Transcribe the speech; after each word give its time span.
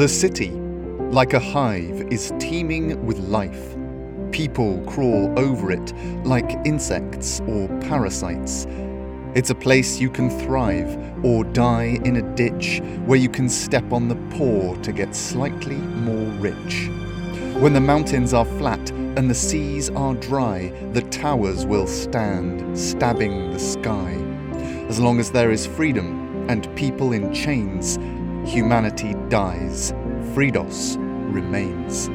The 0.00 0.08
city, 0.08 0.48
like 1.12 1.34
a 1.34 1.38
hive, 1.38 2.08
is 2.10 2.32
teeming 2.38 3.04
with 3.04 3.18
life. 3.18 3.76
People 4.32 4.82
crawl 4.86 5.38
over 5.38 5.70
it 5.70 5.94
like 6.24 6.58
insects 6.64 7.40
or 7.40 7.68
parasites. 7.80 8.66
It's 9.34 9.50
a 9.50 9.54
place 9.54 10.00
you 10.00 10.08
can 10.08 10.30
thrive 10.30 10.88
or 11.22 11.44
die 11.44 11.98
in 12.06 12.16
a 12.16 12.34
ditch 12.34 12.80
where 13.04 13.18
you 13.18 13.28
can 13.28 13.46
step 13.50 13.92
on 13.92 14.08
the 14.08 14.16
poor 14.38 14.74
to 14.76 14.90
get 14.90 15.14
slightly 15.14 15.76
more 15.76 16.32
rich. 16.40 16.88
When 17.60 17.74
the 17.74 17.80
mountains 17.82 18.32
are 18.32 18.46
flat 18.46 18.90
and 19.18 19.28
the 19.28 19.34
seas 19.34 19.90
are 19.90 20.14
dry, 20.14 20.72
the 20.94 21.02
towers 21.02 21.66
will 21.66 21.86
stand, 21.86 22.78
stabbing 22.78 23.50
the 23.50 23.60
sky. 23.60 24.12
As 24.88 24.98
long 24.98 25.20
as 25.20 25.30
there 25.30 25.50
is 25.50 25.66
freedom 25.66 26.48
and 26.48 26.74
people 26.74 27.12
in 27.12 27.34
chains, 27.34 27.98
humanity 28.44 29.14
dies, 29.28 29.92
Fridos 30.34 30.96
remains. 31.34 32.08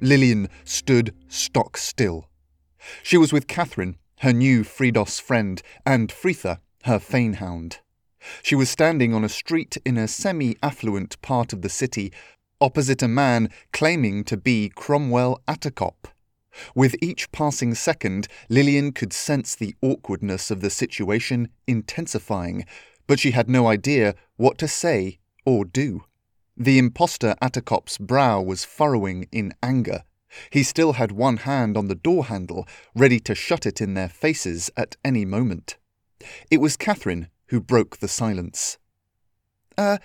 Lillian 0.00 0.48
stood 0.64 1.14
stock 1.28 1.76
still. 1.76 2.28
She 3.04 3.16
was 3.16 3.32
with 3.32 3.46
Catherine, 3.46 3.98
her 4.20 4.32
new 4.32 4.64
Fridos 4.64 5.20
friend, 5.20 5.62
and 5.86 6.10
Fritha, 6.10 6.58
her 6.86 6.98
fanehound. 6.98 7.78
She 8.42 8.56
was 8.56 8.68
standing 8.68 9.14
on 9.14 9.22
a 9.22 9.28
street 9.28 9.76
in 9.84 9.96
a 9.96 10.08
semi 10.08 10.56
affluent 10.60 11.22
part 11.22 11.52
of 11.52 11.62
the 11.62 11.68
city, 11.68 12.12
opposite 12.60 13.00
a 13.00 13.06
man 13.06 13.48
claiming 13.72 14.24
to 14.24 14.36
be 14.36 14.72
Cromwell 14.74 15.40
Attercop. 15.46 16.10
With 16.74 16.96
each 17.02 17.30
passing 17.32 17.74
second, 17.74 18.28
Lillian 18.48 18.92
could 18.92 19.12
sense 19.12 19.54
the 19.54 19.74
awkwardness 19.82 20.50
of 20.50 20.60
the 20.60 20.70
situation 20.70 21.48
intensifying, 21.66 22.64
but 23.06 23.20
she 23.20 23.32
had 23.32 23.48
no 23.48 23.66
idea 23.66 24.14
what 24.36 24.58
to 24.58 24.68
say 24.68 25.18
or 25.44 25.64
do. 25.64 26.04
The 26.56 26.78
impostor 26.78 27.36
Attercop's 27.40 27.98
brow 27.98 28.42
was 28.42 28.64
furrowing 28.64 29.28
in 29.30 29.54
anger. 29.62 30.02
He 30.50 30.62
still 30.62 30.94
had 30.94 31.12
one 31.12 31.38
hand 31.38 31.76
on 31.76 31.88
the 31.88 31.94
door 31.94 32.26
handle, 32.26 32.66
ready 32.94 33.20
to 33.20 33.34
shut 33.34 33.64
it 33.64 33.80
in 33.80 33.94
their 33.94 34.08
faces 34.08 34.70
at 34.76 34.96
any 35.04 35.24
moment. 35.24 35.76
It 36.50 36.58
was 36.58 36.76
Catherine 36.76 37.28
who 37.46 37.60
broke 37.60 37.98
the 37.98 38.08
silence. 38.08 38.78
Uh, 39.76 39.98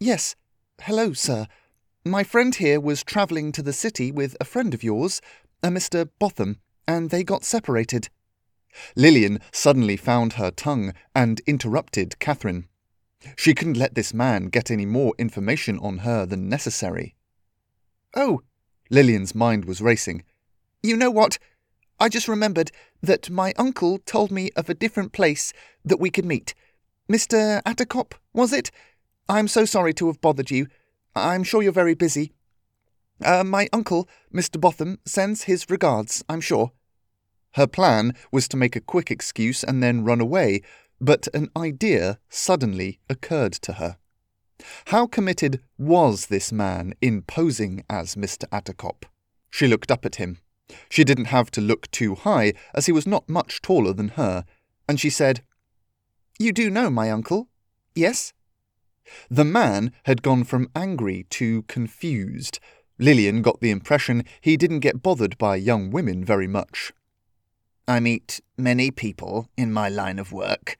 yes. 0.00 0.34
Hello, 0.80 1.12
sir. 1.12 1.46
My 2.04 2.24
friend 2.24 2.54
here 2.54 2.80
was 2.80 3.04
travelling 3.04 3.52
to 3.52 3.62
the 3.62 3.72
city 3.72 4.10
with 4.10 4.36
a 4.40 4.44
friend 4.44 4.72
of 4.72 4.82
yours, 4.82 5.20
a 5.62 5.68
Mr. 5.68 6.08
Botham, 6.18 6.58
and 6.86 7.10
they 7.10 7.24
got 7.24 7.44
separated. 7.44 8.08
Lillian 8.94 9.40
suddenly 9.52 9.96
found 9.96 10.34
her 10.34 10.50
tongue 10.50 10.92
and 11.14 11.40
interrupted 11.46 12.18
Catherine. 12.18 12.68
She 13.36 13.54
couldn't 13.54 13.76
let 13.76 13.94
this 13.94 14.14
man 14.14 14.46
get 14.46 14.70
any 14.70 14.86
more 14.86 15.14
information 15.18 15.78
on 15.78 15.98
her 15.98 16.24
than 16.24 16.48
necessary. 16.48 17.16
Oh, 18.14 18.42
Lillian's 18.90 19.34
mind 19.34 19.64
was 19.64 19.82
racing. 19.82 20.24
You 20.82 20.96
know 20.96 21.10
what? 21.10 21.38
I 22.00 22.08
just 22.08 22.28
remembered 22.28 22.70
that 23.02 23.28
my 23.28 23.52
uncle 23.56 23.98
told 23.98 24.30
me 24.30 24.50
of 24.54 24.68
a 24.68 24.74
different 24.74 25.12
place 25.12 25.52
that 25.84 26.00
we 26.00 26.10
could 26.10 26.24
meet. 26.24 26.54
Mr. 27.10 27.62
Attercop, 27.64 28.12
was 28.32 28.52
it? 28.52 28.70
I'm 29.28 29.48
so 29.48 29.64
sorry 29.64 29.92
to 29.94 30.06
have 30.06 30.20
bothered 30.20 30.50
you. 30.50 30.68
I'm 31.14 31.42
sure 31.42 31.62
you're 31.62 31.72
very 31.72 31.94
busy. 31.94 32.32
Uh, 33.24 33.44
my 33.44 33.68
uncle, 33.72 34.08
Mr. 34.32 34.60
Botham, 34.60 34.98
sends 35.04 35.44
his 35.44 35.68
regards, 35.68 36.24
I'm 36.28 36.40
sure. 36.40 36.72
Her 37.52 37.66
plan 37.66 38.14
was 38.30 38.48
to 38.48 38.56
make 38.56 38.76
a 38.76 38.80
quick 38.80 39.10
excuse 39.10 39.64
and 39.64 39.82
then 39.82 40.04
run 40.04 40.20
away, 40.20 40.62
but 41.00 41.28
an 41.34 41.48
idea 41.56 42.18
suddenly 42.28 43.00
occurred 43.08 43.52
to 43.54 43.74
her. 43.74 43.96
How 44.86 45.06
committed 45.06 45.60
was 45.76 46.26
this 46.26 46.52
man 46.52 46.94
in 47.00 47.22
posing 47.22 47.84
as 47.88 48.14
Mr. 48.14 48.48
Attercop? 48.50 49.04
She 49.50 49.66
looked 49.66 49.90
up 49.90 50.04
at 50.04 50.16
him. 50.16 50.38
She 50.90 51.04
didn't 51.04 51.26
have 51.26 51.50
to 51.52 51.60
look 51.60 51.90
too 51.90 52.14
high, 52.14 52.52
as 52.74 52.86
he 52.86 52.92
was 52.92 53.06
not 53.06 53.28
much 53.28 53.62
taller 53.62 53.92
than 53.92 54.10
her, 54.10 54.44
and 54.88 55.00
she 55.00 55.10
said, 55.10 55.42
You 56.38 56.52
do 56.52 56.70
know 56.70 56.90
my 56.90 57.10
uncle, 57.10 57.48
yes? 57.94 58.32
The 59.30 59.44
man 59.44 59.92
had 60.04 60.22
gone 60.22 60.44
from 60.44 60.70
angry 60.74 61.24
to 61.30 61.62
confused. 61.62 62.58
Lillian 62.98 63.42
got 63.42 63.60
the 63.60 63.70
impression 63.70 64.24
he 64.40 64.56
didn't 64.56 64.80
get 64.80 65.02
bothered 65.02 65.38
by 65.38 65.56
young 65.56 65.90
women 65.90 66.24
very 66.24 66.48
much. 66.48 66.92
I 67.86 68.00
meet 68.00 68.40
many 68.56 68.90
people 68.90 69.48
in 69.56 69.72
my 69.72 69.88
line 69.88 70.18
of 70.18 70.32
work. 70.32 70.76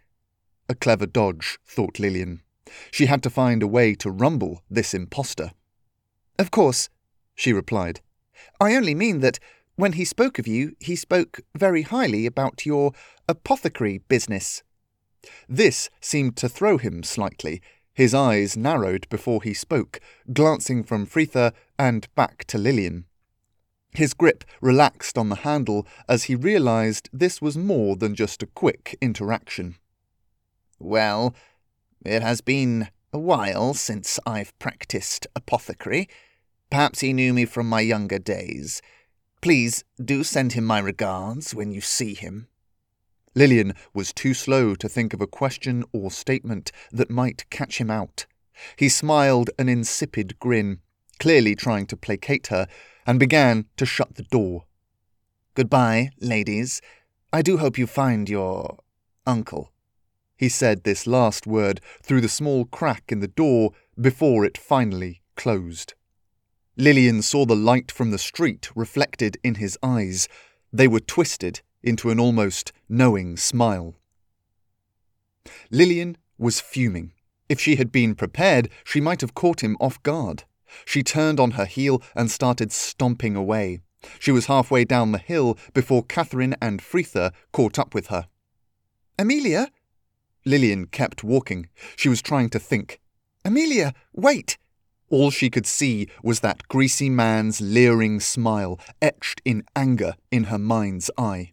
A 0.68 0.74
clever 0.74 1.06
dodge, 1.06 1.58
thought 1.66 1.98
Lillian. 1.98 2.42
She 2.90 3.06
had 3.06 3.22
to 3.22 3.30
find 3.30 3.62
a 3.62 3.66
way 3.66 3.94
to 3.94 4.10
rumble 4.10 4.62
this 4.68 4.92
impostor. 4.92 5.52
Of 6.38 6.50
course, 6.50 6.88
she 7.34 7.52
replied. 7.52 8.00
I 8.60 8.74
only 8.74 8.94
mean 8.94 9.20
that 9.20 9.38
when 9.76 9.92
he 9.92 10.04
spoke 10.04 10.38
of 10.38 10.46
you, 10.46 10.74
he 10.80 10.96
spoke 10.96 11.40
very 11.54 11.82
highly 11.82 12.26
about 12.26 12.66
your 12.66 12.92
apothecary 13.28 13.98
business. 14.08 14.62
This 15.48 15.88
seemed 16.00 16.36
to 16.38 16.48
throw 16.48 16.78
him 16.78 17.02
slightly. 17.02 17.62
His 17.98 18.14
eyes 18.14 18.56
narrowed 18.56 19.08
before 19.08 19.42
he 19.42 19.52
spoke, 19.52 19.98
glancing 20.32 20.84
from 20.84 21.04
Fritha 21.04 21.52
and 21.80 22.06
back 22.14 22.44
to 22.44 22.56
Lillian. 22.56 23.06
His 23.90 24.14
grip 24.14 24.44
relaxed 24.60 25.18
on 25.18 25.30
the 25.30 25.42
handle 25.42 25.84
as 26.08 26.22
he 26.24 26.36
realized 26.36 27.08
this 27.12 27.42
was 27.42 27.58
more 27.58 27.96
than 27.96 28.14
just 28.14 28.40
a 28.40 28.46
quick 28.46 28.96
interaction. 29.00 29.78
Well, 30.78 31.34
it 32.06 32.22
has 32.22 32.40
been 32.40 32.90
a 33.12 33.18
while 33.18 33.74
since 33.74 34.20
I've 34.24 34.56
practiced 34.60 35.26
apothecary. 35.34 36.08
Perhaps 36.70 37.00
he 37.00 37.12
knew 37.12 37.34
me 37.34 37.46
from 37.46 37.68
my 37.68 37.80
younger 37.80 38.20
days. 38.20 38.80
Please 39.40 39.82
do 40.00 40.22
send 40.22 40.52
him 40.52 40.64
my 40.64 40.78
regards 40.78 41.52
when 41.52 41.72
you 41.72 41.80
see 41.80 42.14
him. 42.14 42.46
Lillian 43.38 43.72
was 43.94 44.12
too 44.12 44.34
slow 44.34 44.74
to 44.74 44.88
think 44.88 45.14
of 45.14 45.20
a 45.20 45.26
question 45.28 45.84
or 45.92 46.10
statement 46.10 46.72
that 46.90 47.08
might 47.08 47.48
catch 47.50 47.78
him 47.78 47.88
out. 47.88 48.26
He 48.74 48.88
smiled 48.88 49.50
an 49.56 49.68
insipid 49.68 50.40
grin, 50.40 50.80
clearly 51.20 51.54
trying 51.54 51.86
to 51.86 51.96
placate 51.96 52.48
her, 52.48 52.66
and 53.06 53.20
began 53.20 53.66
to 53.76 53.86
shut 53.86 54.16
the 54.16 54.24
door. 54.24 54.64
Goodbye, 55.54 56.10
ladies. 56.20 56.82
I 57.32 57.42
do 57.42 57.58
hope 57.58 57.78
you 57.78 57.86
find 57.86 58.28
your 58.28 58.78
uncle. 59.24 59.70
He 60.36 60.48
said 60.48 60.82
this 60.82 61.06
last 61.06 61.46
word 61.46 61.80
through 62.02 62.22
the 62.22 62.28
small 62.28 62.64
crack 62.64 63.04
in 63.12 63.20
the 63.20 63.28
door 63.28 63.70
before 64.00 64.44
it 64.44 64.58
finally 64.58 65.22
closed. 65.36 65.94
Lillian 66.76 67.22
saw 67.22 67.46
the 67.46 67.54
light 67.54 67.92
from 67.92 68.10
the 68.10 68.18
street 68.18 68.68
reflected 68.74 69.38
in 69.44 69.56
his 69.56 69.78
eyes. 69.80 70.26
They 70.72 70.88
were 70.88 70.98
twisted 70.98 71.60
into 71.82 72.10
an 72.10 72.20
almost 72.20 72.72
knowing 72.88 73.36
smile. 73.36 73.94
Lillian 75.70 76.16
was 76.38 76.60
fuming. 76.60 77.12
If 77.48 77.60
she 77.60 77.76
had 77.76 77.90
been 77.90 78.14
prepared, 78.14 78.68
she 78.84 79.00
might 79.00 79.20
have 79.20 79.34
caught 79.34 79.62
him 79.62 79.76
off 79.80 80.02
guard. 80.02 80.44
She 80.84 81.02
turned 81.02 81.40
on 81.40 81.52
her 81.52 81.64
heel 81.64 82.02
and 82.14 82.30
started 82.30 82.72
stomping 82.72 83.36
away. 83.36 83.80
She 84.18 84.30
was 84.30 84.46
halfway 84.46 84.84
down 84.84 85.12
the 85.12 85.18
hill 85.18 85.58
before 85.72 86.04
Catherine 86.04 86.54
and 86.60 86.80
Fritha 86.80 87.32
caught 87.52 87.78
up 87.78 87.94
with 87.94 88.08
her. 88.08 88.28
Amelia? 89.18 89.70
Lillian 90.44 90.86
kept 90.86 91.24
walking. 91.24 91.68
She 91.96 92.08
was 92.08 92.22
trying 92.22 92.50
to 92.50 92.58
think. 92.58 93.00
Amelia, 93.44 93.94
wait! 94.12 94.58
All 95.10 95.30
she 95.30 95.48
could 95.48 95.66
see 95.66 96.08
was 96.22 96.40
that 96.40 96.68
greasy 96.68 97.08
man's 97.08 97.60
leering 97.60 98.20
smile 98.20 98.78
etched 99.00 99.40
in 99.44 99.64
anger 99.74 100.14
in 100.30 100.44
her 100.44 100.58
mind's 100.58 101.10
eye. 101.16 101.52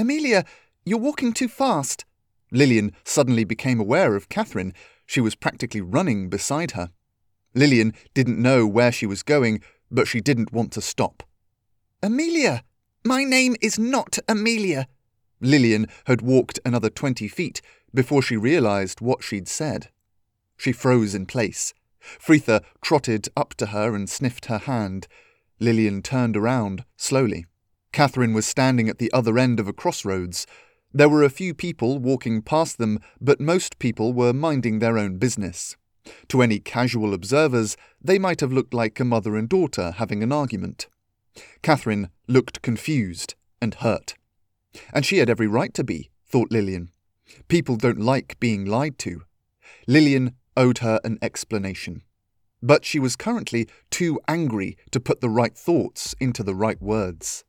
Amelia, 0.00 0.46
you're 0.86 0.98
walking 0.98 1.34
too 1.34 1.46
fast. 1.46 2.06
Lillian 2.50 2.92
suddenly 3.04 3.44
became 3.44 3.78
aware 3.78 4.16
of 4.16 4.30
Catherine. 4.30 4.72
She 5.04 5.20
was 5.20 5.34
practically 5.34 5.82
running 5.82 6.30
beside 6.30 6.70
her. 6.70 6.88
Lillian 7.54 7.92
didn't 8.14 8.40
know 8.40 8.66
where 8.66 8.92
she 8.92 9.04
was 9.04 9.22
going, 9.22 9.60
but 9.90 10.08
she 10.08 10.22
didn't 10.22 10.54
want 10.54 10.72
to 10.72 10.80
stop. 10.80 11.22
Amelia! 12.02 12.64
My 13.04 13.24
name 13.24 13.56
is 13.60 13.78
not 13.78 14.18
Amelia. 14.26 14.88
Lillian 15.38 15.86
had 16.06 16.22
walked 16.22 16.58
another 16.64 16.88
twenty 16.88 17.28
feet 17.28 17.60
before 17.92 18.22
she 18.22 18.38
realized 18.38 19.02
what 19.02 19.22
she'd 19.22 19.48
said. 19.48 19.90
She 20.56 20.72
froze 20.72 21.14
in 21.14 21.26
place. 21.26 21.74
Fritha 22.00 22.62
trotted 22.80 23.28
up 23.36 23.52
to 23.56 23.66
her 23.66 23.94
and 23.94 24.08
sniffed 24.08 24.46
her 24.46 24.58
hand. 24.58 25.08
Lillian 25.58 26.00
turned 26.00 26.38
around, 26.38 26.86
slowly. 26.96 27.44
Catherine 27.92 28.32
was 28.32 28.46
standing 28.46 28.88
at 28.88 28.98
the 28.98 29.12
other 29.12 29.38
end 29.38 29.58
of 29.58 29.68
a 29.68 29.72
crossroads. 29.72 30.46
There 30.92 31.08
were 31.08 31.22
a 31.22 31.30
few 31.30 31.54
people 31.54 31.98
walking 31.98 32.42
past 32.42 32.78
them, 32.78 32.98
but 33.20 33.40
most 33.40 33.78
people 33.78 34.12
were 34.12 34.32
minding 34.32 34.78
their 34.78 34.98
own 34.98 35.18
business. 35.18 35.76
To 36.28 36.42
any 36.42 36.58
casual 36.58 37.12
observers, 37.12 37.76
they 38.00 38.18
might 38.18 38.40
have 38.40 38.52
looked 38.52 38.74
like 38.74 38.98
a 39.00 39.04
mother 39.04 39.36
and 39.36 39.48
daughter 39.48 39.92
having 39.92 40.22
an 40.22 40.32
argument. 40.32 40.88
Catherine 41.62 42.10
looked 42.26 42.62
confused 42.62 43.34
and 43.60 43.74
hurt. 43.74 44.14
And 44.92 45.04
she 45.04 45.18
had 45.18 45.30
every 45.30 45.46
right 45.46 45.74
to 45.74 45.84
be, 45.84 46.10
thought 46.26 46.50
Lillian. 46.50 46.90
People 47.48 47.76
don't 47.76 48.00
like 48.00 48.38
being 48.40 48.64
lied 48.64 48.98
to. 49.00 49.22
Lillian 49.86 50.34
owed 50.56 50.78
her 50.78 51.00
an 51.04 51.18
explanation. 51.22 52.02
But 52.62 52.84
she 52.84 52.98
was 52.98 53.16
currently 53.16 53.68
too 53.90 54.20
angry 54.28 54.76
to 54.90 55.00
put 55.00 55.20
the 55.20 55.30
right 55.30 55.56
thoughts 55.56 56.14
into 56.20 56.42
the 56.42 56.54
right 56.54 56.80
words. 56.80 57.44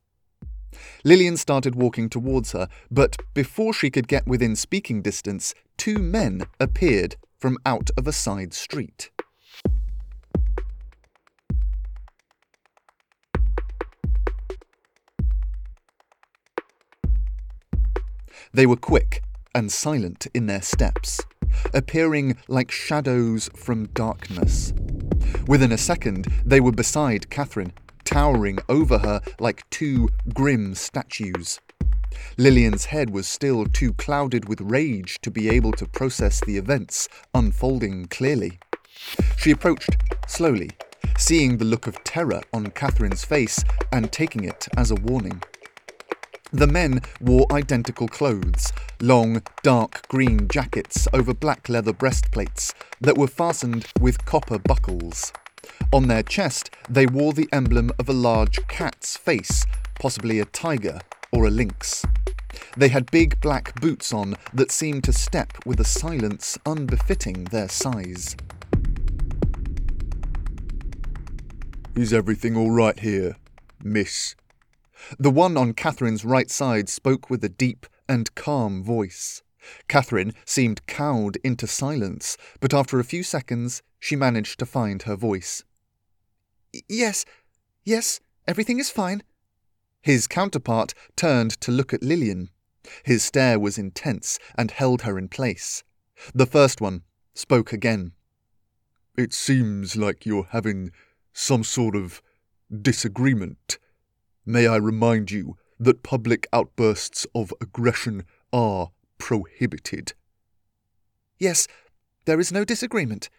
Lillian 1.04 1.36
started 1.36 1.74
walking 1.74 2.08
towards 2.08 2.52
her, 2.52 2.68
but 2.90 3.16
before 3.34 3.72
she 3.72 3.90
could 3.90 4.08
get 4.08 4.26
within 4.26 4.56
speaking 4.56 5.02
distance, 5.02 5.54
two 5.76 5.98
men 5.98 6.46
appeared 6.60 7.16
from 7.38 7.58
out 7.66 7.90
of 7.96 8.06
a 8.06 8.12
side 8.12 8.54
street. 8.54 9.10
They 18.54 18.66
were 18.66 18.76
quick 18.76 19.22
and 19.54 19.72
silent 19.72 20.26
in 20.34 20.46
their 20.46 20.62
steps, 20.62 21.20
appearing 21.72 22.36
like 22.48 22.70
shadows 22.70 23.48
from 23.56 23.86
darkness. 23.86 24.72
Within 25.46 25.72
a 25.72 25.78
second, 25.78 26.26
they 26.44 26.60
were 26.60 26.72
beside 26.72 27.30
Catherine, 27.30 27.72
towering 28.04 28.58
over 28.68 28.98
her 28.98 29.20
like 29.38 29.68
two 29.70 30.08
grim 30.32 30.74
statues. 30.74 31.60
Lillian's 32.36 32.86
head 32.86 33.10
was 33.10 33.26
still 33.26 33.66
too 33.66 33.92
clouded 33.94 34.48
with 34.48 34.60
rage 34.60 35.18
to 35.22 35.30
be 35.30 35.48
able 35.48 35.72
to 35.72 35.86
process 35.86 36.40
the 36.40 36.56
events 36.56 37.08
unfolding 37.34 38.06
clearly. 38.06 38.58
She 39.36 39.50
approached 39.50 39.96
slowly, 40.26 40.70
seeing 41.18 41.56
the 41.56 41.64
look 41.64 41.86
of 41.86 42.02
terror 42.04 42.42
on 42.52 42.66
Catherine's 42.68 43.24
face 43.24 43.64
and 43.90 44.12
taking 44.12 44.44
it 44.44 44.68
as 44.76 44.90
a 44.90 44.96
warning. 44.96 45.42
The 46.52 46.66
men 46.66 47.00
wore 47.20 47.46
identical 47.50 48.08
clothes, 48.08 48.72
long, 49.00 49.42
dark 49.62 50.06
green 50.08 50.48
jackets 50.48 51.08
over 51.14 51.32
black 51.32 51.70
leather 51.70 51.94
breastplates 51.94 52.74
that 53.00 53.16
were 53.16 53.26
fastened 53.26 53.86
with 54.00 54.26
copper 54.26 54.58
buckles. 54.58 55.32
On 55.92 56.08
their 56.08 56.22
chest, 56.22 56.70
they 56.88 57.06
wore 57.06 57.32
the 57.32 57.48
emblem 57.52 57.90
of 57.98 58.08
a 58.08 58.14
large 58.14 58.58
cat's 58.68 59.16
face, 59.16 59.66
possibly 60.00 60.40
a 60.40 60.44
tiger 60.46 61.00
or 61.32 61.46
a 61.46 61.50
lynx. 61.50 62.04
They 62.76 62.88
had 62.88 63.10
big 63.10 63.40
black 63.40 63.80
boots 63.80 64.12
on 64.12 64.36
that 64.54 64.70
seemed 64.70 65.04
to 65.04 65.12
step 65.12 65.52
with 65.66 65.80
a 65.80 65.84
silence 65.84 66.58
unbefitting 66.64 67.44
their 67.44 67.68
size. 67.68 68.36
Is 71.94 72.12
everything 72.12 72.56
all 72.56 72.70
right 72.70 72.98
here, 72.98 73.36
miss? 73.82 74.34
The 75.18 75.30
one 75.30 75.56
on 75.56 75.74
Catherine's 75.74 76.24
right 76.24 76.50
side 76.50 76.88
spoke 76.88 77.28
with 77.28 77.44
a 77.44 77.50
deep 77.50 77.86
and 78.08 78.34
calm 78.34 78.82
voice. 78.82 79.42
Catherine 79.88 80.34
seemed 80.44 80.86
cowed 80.86 81.36
into 81.44 81.66
silence, 81.66 82.36
but 82.60 82.74
after 82.74 82.98
a 82.98 83.04
few 83.04 83.22
seconds 83.22 83.82
she 83.98 84.16
managed 84.16 84.58
to 84.58 84.66
find 84.66 85.02
her 85.02 85.16
voice. 85.16 85.64
Yes, 86.88 87.24
yes, 87.84 88.20
everything 88.46 88.78
is 88.78 88.90
fine. 88.90 89.22
His 90.00 90.26
counterpart 90.26 90.94
turned 91.16 91.52
to 91.60 91.70
look 91.70 91.94
at 91.94 92.02
Lillian. 92.02 92.50
His 93.04 93.22
stare 93.22 93.58
was 93.58 93.78
intense 93.78 94.38
and 94.56 94.70
held 94.70 95.02
her 95.02 95.16
in 95.18 95.28
place. 95.28 95.84
The 96.34 96.46
first 96.46 96.80
one 96.80 97.02
spoke 97.34 97.72
again. 97.72 98.12
It 99.16 99.32
seems 99.32 99.96
like 99.96 100.26
you're 100.26 100.48
having 100.50 100.90
some 101.32 101.64
sort 101.64 101.94
of 101.94 102.22
disagreement. 102.80 103.78
May 104.44 104.66
I 104.66 104.76
remind 104.76 105.30
you 105.30 105.56
that 105.78 106.02
public 106.02 106.46
outbursts 106.52 107.26
of 107.34 107.52
aggression 107.60 108.24
are 108.52 108.90
prohibited? 109.22 110.14
Yes, 111.38 111.68
there 112.24 112.40
is 112.40 112.50
no 112.50 112.64
disagreement. 112.64 113.30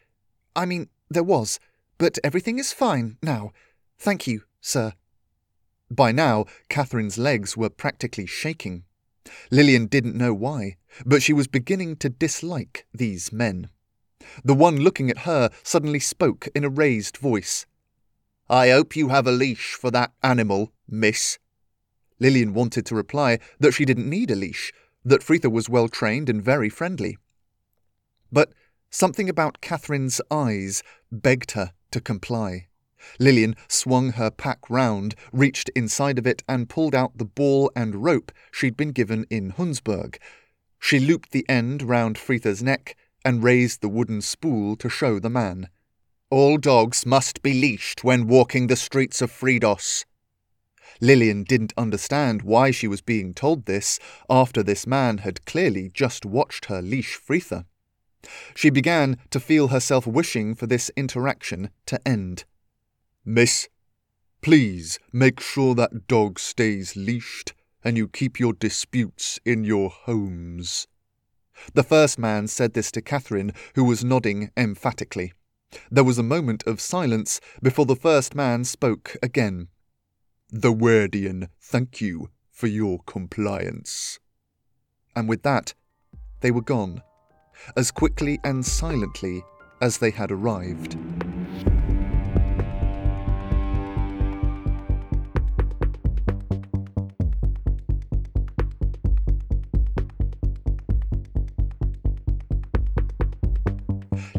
I 0.56 0.66
mean, 0.66 0.88
there 1.10 1.26
was, 1.26 1.60
but 1.98 2.18
everything 2.24 2.58
is 2.58 2.72
fine 2.72 3.18
now. 3.22 3.52
Thank 4.00 4.26
you, 4.26 4.44
sir. 4.62 4.94
By 5.92 6.14
now, 6.14 6.46
Catherine's 6.70 7.18
legs 7.18 7.58
were 7.58 7.70
practically 7.70 8.26
shaking. 8.26 8.86
Lillian 9.52 9.88
didn't 9.88 10.16
know 10.16 10.34
why, 10.34 10.78
but 11.06 11.22
she 11.22 11.34
was 11.34 11.48
beginning 11.48 11.98
to 11.98 12.08
dislike 12.08 12.88
these 12.94 13.34
men. 13.34 13.70
The 14.42 14.54
one 14.54 14.78
looking 14.78 15.10
at 15.10 15.28
her 15.28 15.50
suddenly 15.64 16.00
spoke 16.00 16.48
in 16.56 16.64
a 16.64 16.70
raised 16.70 17.18
voice. 17.18 17.66
I 18.50 18.70
hope 18.70 18.96
you 18.96 19.10
have 19.10 19.28
a 19.28 19.34
leash 19.34 19.74
for 19.74 19.92
that 19.92 20.14
animal, 20.24 20.72
miss. 20.88 21.40
Lillian 22.22 22.54
wanted 22.54 22.86
to 22.86 22.96
reply 22.96 23.40
that 23.60 23.74
she 23.74 23.84
didn't 23.84 24.10
need 24.10 24.32
a 24.32 24.36
leash, 24.36 24.72
that 25.06 25.22
Fritha 25.22 25.52
was 25.52 25.70
well 25.70 25.88
trained 25.88 26.30
and 26.30 26.42
very 26.42 26.70
friendly. 26.70 27.18
But 28.32 28.54
something 28.90 29.30
about 29.30 29.62
Catherine's 29.62 30.22
eyes 30.32 30.84
begged 31.12 31.52
her 31.52 31.74
to 31.92 32.02
comply. 32.02 32.68
Lillian 33.20 33.56
swung 33.68 34.14
her 34.14 34.32
pack 34.32 34.70
round, 34.70 35.16
reached 35.32 35.70
inside 35.76 36.18
of 36.18 36.26
it, 36.26 36.44
and 36.48 36.70
pulled 36.70 36.96
out 36.96 37.18
the 37.18 37.26
ball 37.26 37.72
and 37.76 38.04
rope 38.04 38.32
she'd 38.52 38.78
been 38.78 38.92
given 38.92 39.26
in 39.30 39.52
Hunsberg. 39.52 40.18
She 40.80 41.00
looped 41.00 41.32
the 41.32 41.46
end 41.50 41.82
round 41.82 42.18
Fritha's 42.18 42.64
neck 42.64 42.96
and 43.26 43.44
raised 43.44 43.82
the 43.82 43.90
wooden 43.90 44.22
spool 44.22 44.76
to 44.78 44.90
show 44.90 45.20
the 45.20 45.30
man. 45.30 45.70
All 46.30 46.58
dogs 46.58 47.06
must 47.06 47.42
be 47.42 47.54
leashed 47.54 48.04
when 48.04 48.28
walking 48.28 48.68
the 48.68 48.76
streets 48.76 49.22
of 49.22 49.32
Fridos. 49.32 50.06
Lillian 51.04 51.44
didn't 51.44 51.74
understand 51.76 52.44
why 52.44 52.72
she 52.72 52.88
was 52.88 53.02
being 53.02 53.34
told 53.34 53.66
this 53.66 54.00
after 54.30 54.64
this 54.64 54.88
man 54.88 55.18
had 55.18 55.46
clearly 55.46 55.92
just 55.94 56.26
watched 56.26 56.66
her 56.66 56.82
leash 56.82 57.20
Fritha. 57.20 57.66
She 58.56 58.70
began 58.70 59.18
to 59.32 59.42
feel 59.42 59.68
herself 59.68 60.08
wishing 60.08 60.56
for 60.56 60.66
this 60.66 60.90
interaction 60.96 61.72
to 61.88 62.00
end. 62.08 62.46
Miss, 63.26 63.68
please 64.42 64.98
make 65.12 65.42
sure 65.42 65.76
that 65.76 66.08
dog 66.08 66.40
stays 66.40 66.96
leashed 66.96 67.54
and 67.84 67.98
you 67.98 68.08
keep 68.08 68.40
your 68.40 68.54
disputes 68.54 69.42
in 69.44 69.66
your 69.66 69.90
homes. 69.90 70.88
The 71.74 71.84
first 71.84 72.18
man 72.18 72.48
said 72.48 72.76
this 72.76 72.94
to 72.94 73.02
Catherine, 73.02 73.52
who 73.76 73.84
was 73.84 74.06
nodding 74.06 74.52
emphatically. 74.56 75.34
There 75.92 76.06
was 76.06 76.18
a 76.18 76.24
moment 76.24 76.64
of 76.66 76.80
silence 76.80 77.42
before 77.62 77.86
the 77.86 77.98
first 77.98 78.36
man 78.36 78.64
spoke 78.64 79.18
again. 79.22 79.68
The 80.56 80.72
Wardian 80.72 81.50
thank 81.60 82.00
you 82.00 82.30
for 82.52 82.68
your 82.68 83.00
compliance. 83.08 84.20
And 85.16 85.28
with 85.28 85.42
that, 85.42 85.74
they 86.42 86.52
were 86.52 86.62
gone, 86.62 87.02
as 87.76 87.90
quickly 87.90 88.40
and 88.44 88.64
silently 88.64 89.44
as 89.82 89.98
they 89.98 90.12
had 90.12 90.32
arrived. 90.32 90.96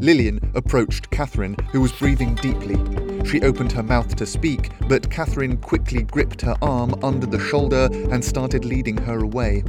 Lillian 0.05 0.39
approached 0.55 1.09
Catherine, 1.09 1.57
who 1.73 1.81
was 1.81 1.91
breathing 1.91 2.35
deeply. 2.35 2.77
She 3.25 3.41
opened 3.41 3.73
her 3.73 3.83
mouth 3.83 4.15
to 4.17 4.27
speak, 4.27 4.69
but 4.87 5.11
Catherine 5.11 5.57
quickly 5.57 6.03
gripped 6.03 6.43
her 6.43 6.59
arm 6.61 6.95
under 7.03 7.27
the 7.27 7.41
shoulder 7.41 7.89
and 8.11 8.23
started 8.23 8.67
leading 8.67 8.99
her 8.99 9.21
away. 9.21 9.65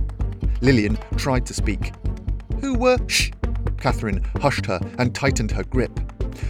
Lillian 0.60 0.98
tried 1.15 1.46
to 1.46 1.54
speak. 1.54 1.94
Who 2.60 2.74
were. 2.77 2.98
Shh! 3.08 3.32
Catherine 3.77 4.25
hushed 4.42 4.65
her 4.65 4.82
and 5.00 5.15
tightened 5.15 5.51
her 5.51 5.63
grip. 5.63 5.98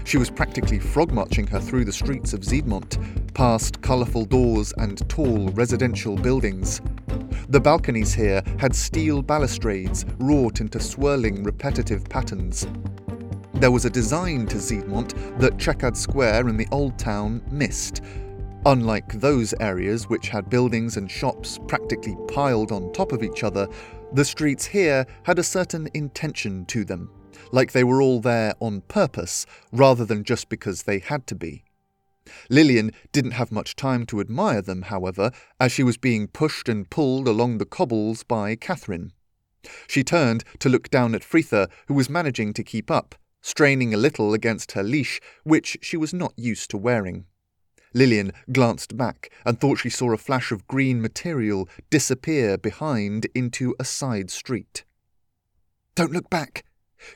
She 0.03 0.17
was 0.17 0.31
practically 0.31 0.79
frog 0.79 1.11
marching 1.11 1.45
her 1.45 1.59
through 1.59 1.85
the 1.85 1.93
streets 1.93 2.33
of 2.33 2.39
Ziedmont, 2.39 2.97
past 3.35 3.83
colourful 3.83 4.25
doors 4.25 4.73
and 4.79 5.07
tall 5.09 5.49
residential 5.49 6.15
buildings. 6.15 6.81
The 7.49 7.61
balconies 7.61 8.15
here 8.15 8.41
had 8.57 8.73
steel 8.73 9.21
balustrades 9.21 10.07
wrought 10.17 10.59
into 10.59 10.79
swirling 10.79 11.43
repetitive 11.43 12.03
patterns. 12.09 12.65
There 13.65 13.71
was 13.71 13.85
a 13.85 13.89
design 13.89 14.45
to 14.49 14.57
Ziedmont 14.57 15.39
that 15.39 15.57
Checkered 15.57 15.97
Square 15.97 16.49
in 16.49 16.55
the 16.55 16.67
Old 16.71 16.99
Town 16.99 17.41
missed. 17.49 18.03
Unlike 18.63 19.13
those 19.13 19.55
areas 19.59 20.07
which 20.07 20.29
had 20.29 20.51
buildings 20.51 20.97
and 20.97 21.09
shops 21.09 21.57
practically 21.67 22.15
piled 22.27 22.71
on 22.71 22.93
top 22.93 23.11
of 23.11 23.23
each 23.23 23.43
other, 23.43 23.67
the 24.13 24.23
streets 24.23 24.67
here 24.67 25.03
had 25.23 25.39
a 25.39 25.43
certain 25.43 25.89
intention 25.95 26.63
to 26.67 26.85
them, 26.85 27.09
like 27.51 27.71
they 27.71 27.83
were 27.83 28.03
all 28.03 28.19
there 28.19 28.53
on 28.59 28.81
purpose 28.81 29.47
rather 29.71 30.05
than 30.05 30.23
just 30.23 30.47
because 30.47 30.83
they 30.83 30.99
had 30.99 31.25
to 31.25 31.33
be. 31.33 31.63
Lillian 32.51 32.91
didn't 33.11 33.31
have 33.31 33.51
much 33.51 33.75
time 33.75 34.05
to 34.05 34.21
admire 34.21 34.61
them, 34.61 34.83
however, 34.83 35.31
as 35.59 35.71
she 35.71 35.81
was 35.81 35.97
being 35.97 36.27
pushed 36.27 36.69
and 36.69 36.91
pulled 36.91 37.27
along 37.27 37.57
the 37.57 37.65
cobbles 37.65 38.21
by 38.21 38.55
Catherine. 38.55 39.11
She 39.87 40.03
turned 40.03 40.43
to 40.59 40.69
look 40.69 40.91
down 40.91 41.15
at 41.15 41.23
Fritha, 41.23 41.67
who 41.87 41.95
was 41.95 42.11
managing 42.11 42.53
to 42.53 42.63
keep 42.63 42.91
up, 42.91 43.15
straining 43.45 43.93
a 43.93 43.97
little 43.97 44.33
against 44.33 44.71
her 44.71 44.81
leash, 44.81 45.21
which 45.43 45.77
she 45.79 45.95
was 45.95 46.11
not 46.11 46.33
used 46.35 46.67
to 46.71 46.77
wearing. 46.77 47.25
Lillian 47.93 48.31
glanced 48.51 48.97
back 48.97 49.29
and 49.45 49.59
thought 49.61 49.77
she 49.77 49.89
saw 49.89 50.11
a 50.11 50.17
flash 50.17 50.51
of 50.51 50.67
green 50.67 50.99
material 50.99 51.69
disappear 51.91 52.57
behind 52.57 53.27
into 53.35 53.75
a 53.79 53.85
side 53.85 54.31
street. 54.31 54.83
Don't 55.93 56.11
look 56.11 56.27
back, 56.27 56.65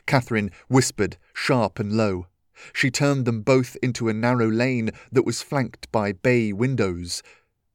Catherine 0.06 0.52
whispered, 0.68 1.16
sharp 1.34 1.80
and 1.80 1.94
low. 1.94 2.28
She 2.72 2.92
turned 2.92 3.24
them 3.24 3.42
both 3.42 3.76
into 3.82 4.08
a 4.08 4.14
narrow 4.14 4.48
lane 4.48 4.90
that 5.10 5.26
was 5.26 5.42
flanked 5.42 5.90
by 5.90 6.12
bay 6.12 6.52
windows. 6.52 7.24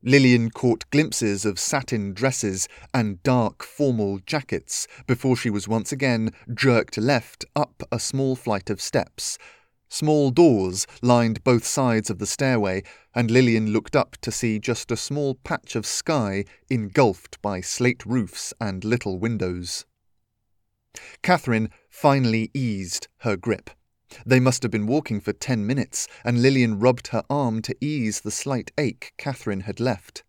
Lillian 0.07 0.51
caught 0.51 0.87
glimpses 0.91 1.45
of 1.45 1.57
satin 1.57 2.13
dresses 2.13 2.67
and 2.93 3.23
dark 3.23 3.63
formal 3.63 4.19
jackets 4.19 4.87
before 5.07 5.35
she 5.35 5.49
was 5.49 5.67
once 5.67 5.91
again 5.91 6.29
jerked 6.53 6.99
left 6.99 7.43
up 7.55 7.81
a 7.91 7.99
small 7.99 8.35
flight 8.35 8.69
of 8.69 8.79
steps. 8.79 9.39
Small 9.89 10.29
doors 10.29 10.85
lined 11.01 11.43
both 11.43 11.65
sides 11.65 12.11
of 12.11 12.19
the 12.19 12.27
stairway, 12.27 12.83
and 13.15 13.31
Lillian 13.31 13.71
looked 13.71 13.95
up 13.95 14.15
to 14.21 14.31
see 14.31 14.59
just 14.59 14.91
a 14.91 14.97
small 14.97 15.33
patch 15.43 15.75
of 15.75 15.87
sky 15.87 16.45
engulfed 16.69 17.41
by 17.41 17.59
slate 17.59 18.05
roofs 18.05 18.53
and 18.61 18.83
little 18.83 19.17
windows. 19.17 19.85
Catherine 21.23 21.71
finally 21.89 22.51
eased 22.53 23.07
her 23.21 23.35
grip. 23.35 23.71
They 24.25 24.39
must 24.39 24.63
have 24.63 24.71
been 24.71 24.87
walking 24.87 25.19
for 25.19 25.33
ten 25.33 25.65
minutes, 25.65 26.07
and 26.23 26.41
Lillian 26.41 26.79
rubbed 26.79 27.07
her 27.07 27.23
arm 27.29 27.61
to 27.63 27.75
ease 27.81 28.21
the 28.21 28.31
slight 28.31 28.71
ache 28.77 29.13
Catherine 29.17 29.61
had 29.61 29.79
left. 29.79 30.23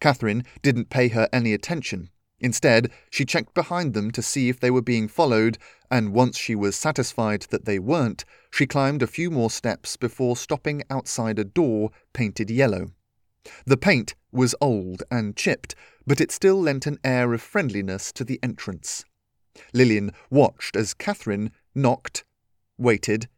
Catherine 0.00 0.44
didn't 0.62 0.90
pay 0.90 1.08
her 1.08 1.28
any 1.32 1.52
attention. 1.52 2.10
Instead, 2.40 2.90
she 3.10 3.24
checked 3.24 3.52
behind 3.52 3.94
them 3.94 4.10
to 4.12 4.22
see 4.22 4.48
if 4.48 4.60
they 4.60 4.70
were 4.70 4.82
being 4.82 5.08
followed, 5.08 5.58
and 5.90 6.12
once 6.12 6.38
she 6.38 6.54
was 6.54 6.76
satisfied 6.76 7.42
that 7.50 7.64
they 7.64 7.78
weren't, 7.78 8.24
she 8.50 8.66
climbed 8.66 9.02
a 9.02 9.08
few 9.08 9.30
more 9.30 9.50
steps 9.50 9.96
before 9.96 10.36
stopping 10.36 10.82
outside 10.88 11.38
a 11.38 11.44
door 11.44 11.90
painted 12.12 12.50
yellow. 12.50 12.92
The 13.64 13.76
paint 13.76 14.14
was 14.30 14.54
old 14.60 15.02
and 15.10 15.36
chipped, 15.36 15.74
but 16.06 16.20
it 16.20 16.30
still 16.30 16.60
lent 16.60 16.86
an 16.86 16.98
air 17.02 17.32
of 17.32 17.42
friendliness 17.42 18.12
to 18.12 18.24
the 18.24 18.38
entrance. 18.42 19.04
Lillian 19.72 20.12
watched 20.30 20.76
as 20.76 20.94
Catherine 20.94 21.50
knocked, 21.74 22.24
waited, 22.78 23.28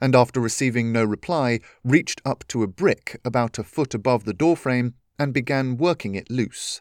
and 0.00 0.14
after 0.14 0.40
receiving 0.40 0.92
no 0.92 1.04
reply, 1.04 1.60
reached 1.84 2.20
up 2.24 2.44
to 2.48 2.62
a 2.62 2.68
brick 2.68 3.20
about 3.24 3.58
a 3.58 3.64
foot 3.64 3.94
above 3.94 4.24
the 4.24 4.34
doorframe 4.34 4.94
and 5.18 5.34
began 5.34 5.76
working 5.76 6.14
it 6.14 6.30
loose. 6.30 6.80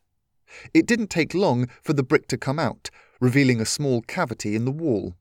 It 0.73 0.85
didn't 0.85 1.09
take 1.09 1.33
long 1.33 1.67
for 1.83 1.93
the 1.93 2.03
brick 2.03 2.27
to 2.27 2.38
come 2.38 2.59
out, 2.59 2.89
revealing 3.19 3.59
a 3.59 3.65
small 3.65 4.01
cavity 4.01 4.55
in 4.55 4.65
the 4.65 4.71
wall. 4.71 5.15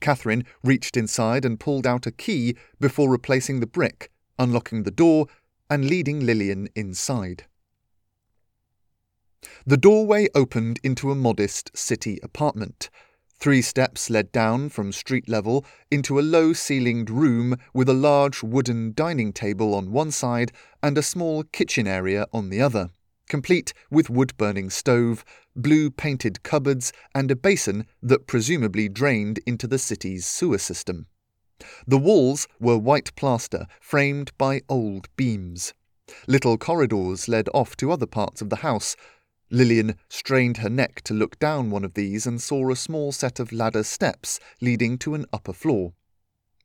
Catherine 0.00 0.44
reached 0.62 0.96
inside 0.96 1.44
and 1.44 1.58
pulled 1.58 1.86
out 1.86 2.06
a 2.06 2.12
key 2.12 2.56
before 2.80 3.10
replacing 3.10 3.60
the 3.60 3.66
brick, 3.66 4.10
unlocking 4.38 4.84
the 4.84 4.90
door, 4.90 5.26
and 5.68 5.86
leading 5.86 6.20
Lillian 6.20 6.68
inside. 6.74 7.46
The 9.66 9.76
doorway 9.76 10.28
opened 10.34 10.78
into 10.84 11.10
a 11.10 11.16
modest 11.16 11.76
city 11.76 12.20
apartment. 12.22 12.90
Three 13.42 13.60
steps 13.60 14.08
led 14.08 14.30
down 14.30 14.68
from 14.68 14.92
street 14.92 15.28
level 15.28 15.66
into 15.90 16.20
a 16.20 16.22
low 16.22 16.52
ceilinged 16.52 17.10
room 17.10 17.56
with 17.74 17.88
a 17.88 17.92
large 17.92 18.40
wooden 18.40 18.92
dining 18.94 19.32
table 19.32 19.74
on 19.74 19.90
one 19.90 20.12
side 20.12 20.52
and 20.80 20.96
a 20.96 21.02
small 21.02 21.42
kitchen 21.42 21.88
area 21.88 22.28
on 22.32 22.50
the 22.50 22.60
other, 22.60 22.90
complete 23.28 23.74
with 23.90 24.08
wood 24.08 24.36
burning 24.36 24.70
stove, 24.70 25.24
blue 25.56 25.90
painted 25.90 26.44
cupboards, 26.44 26.92
and 27.16 27.32
a 27.32 27.34
basin 27.34 27.84
that 28.00 28.28
presumably 28.28 28.88
drained 28.88 29.40
into 29.44 29.66
the 29.66 29.76
city's 29.76 30.24
sewer 30.24 30.58
system. 30.58 31.06
The 31.84 31.98
walls 31.98 32.46
were 32.60 32.78
white 32.78 33.12
plaster, 33.16 33.66
framed 33.80 34.30
by 34.38 34.60
old 34.68 35.08
beams. 35.16 35.74
Little 36.28 36.58
corridors 36.58 37.26
led 37.26 37.48
off 37.52 37.76
to 37.78 37.90
other 37.90 38.06
parts 38.06 38.40
of 38.40 38.50
the 38.50 38.62
house, 38.62 38.94
Lillian 39.52 39.96
strained 40.08 40.56
her 40.56 40.70
neck 40.70 41.02
to 41.02 41.12
look 41.12 41.38
down 41.38 41.70
one 41.70 41.84
of 41.84 41.92
these 41.92 42.26
and 42.26 42.40
saw 42.40 42.70
a 42.70 42.76
small 42.76 43.12
set 43.12 43.38
of 43.38 43.52
ladder 43.52 43.84
steps 43.84 44.40
leading 44.62 44.96
to 44.98 45.14
an 45.14 45.26
upper 45.30 45.52
floor. 45.52 45.92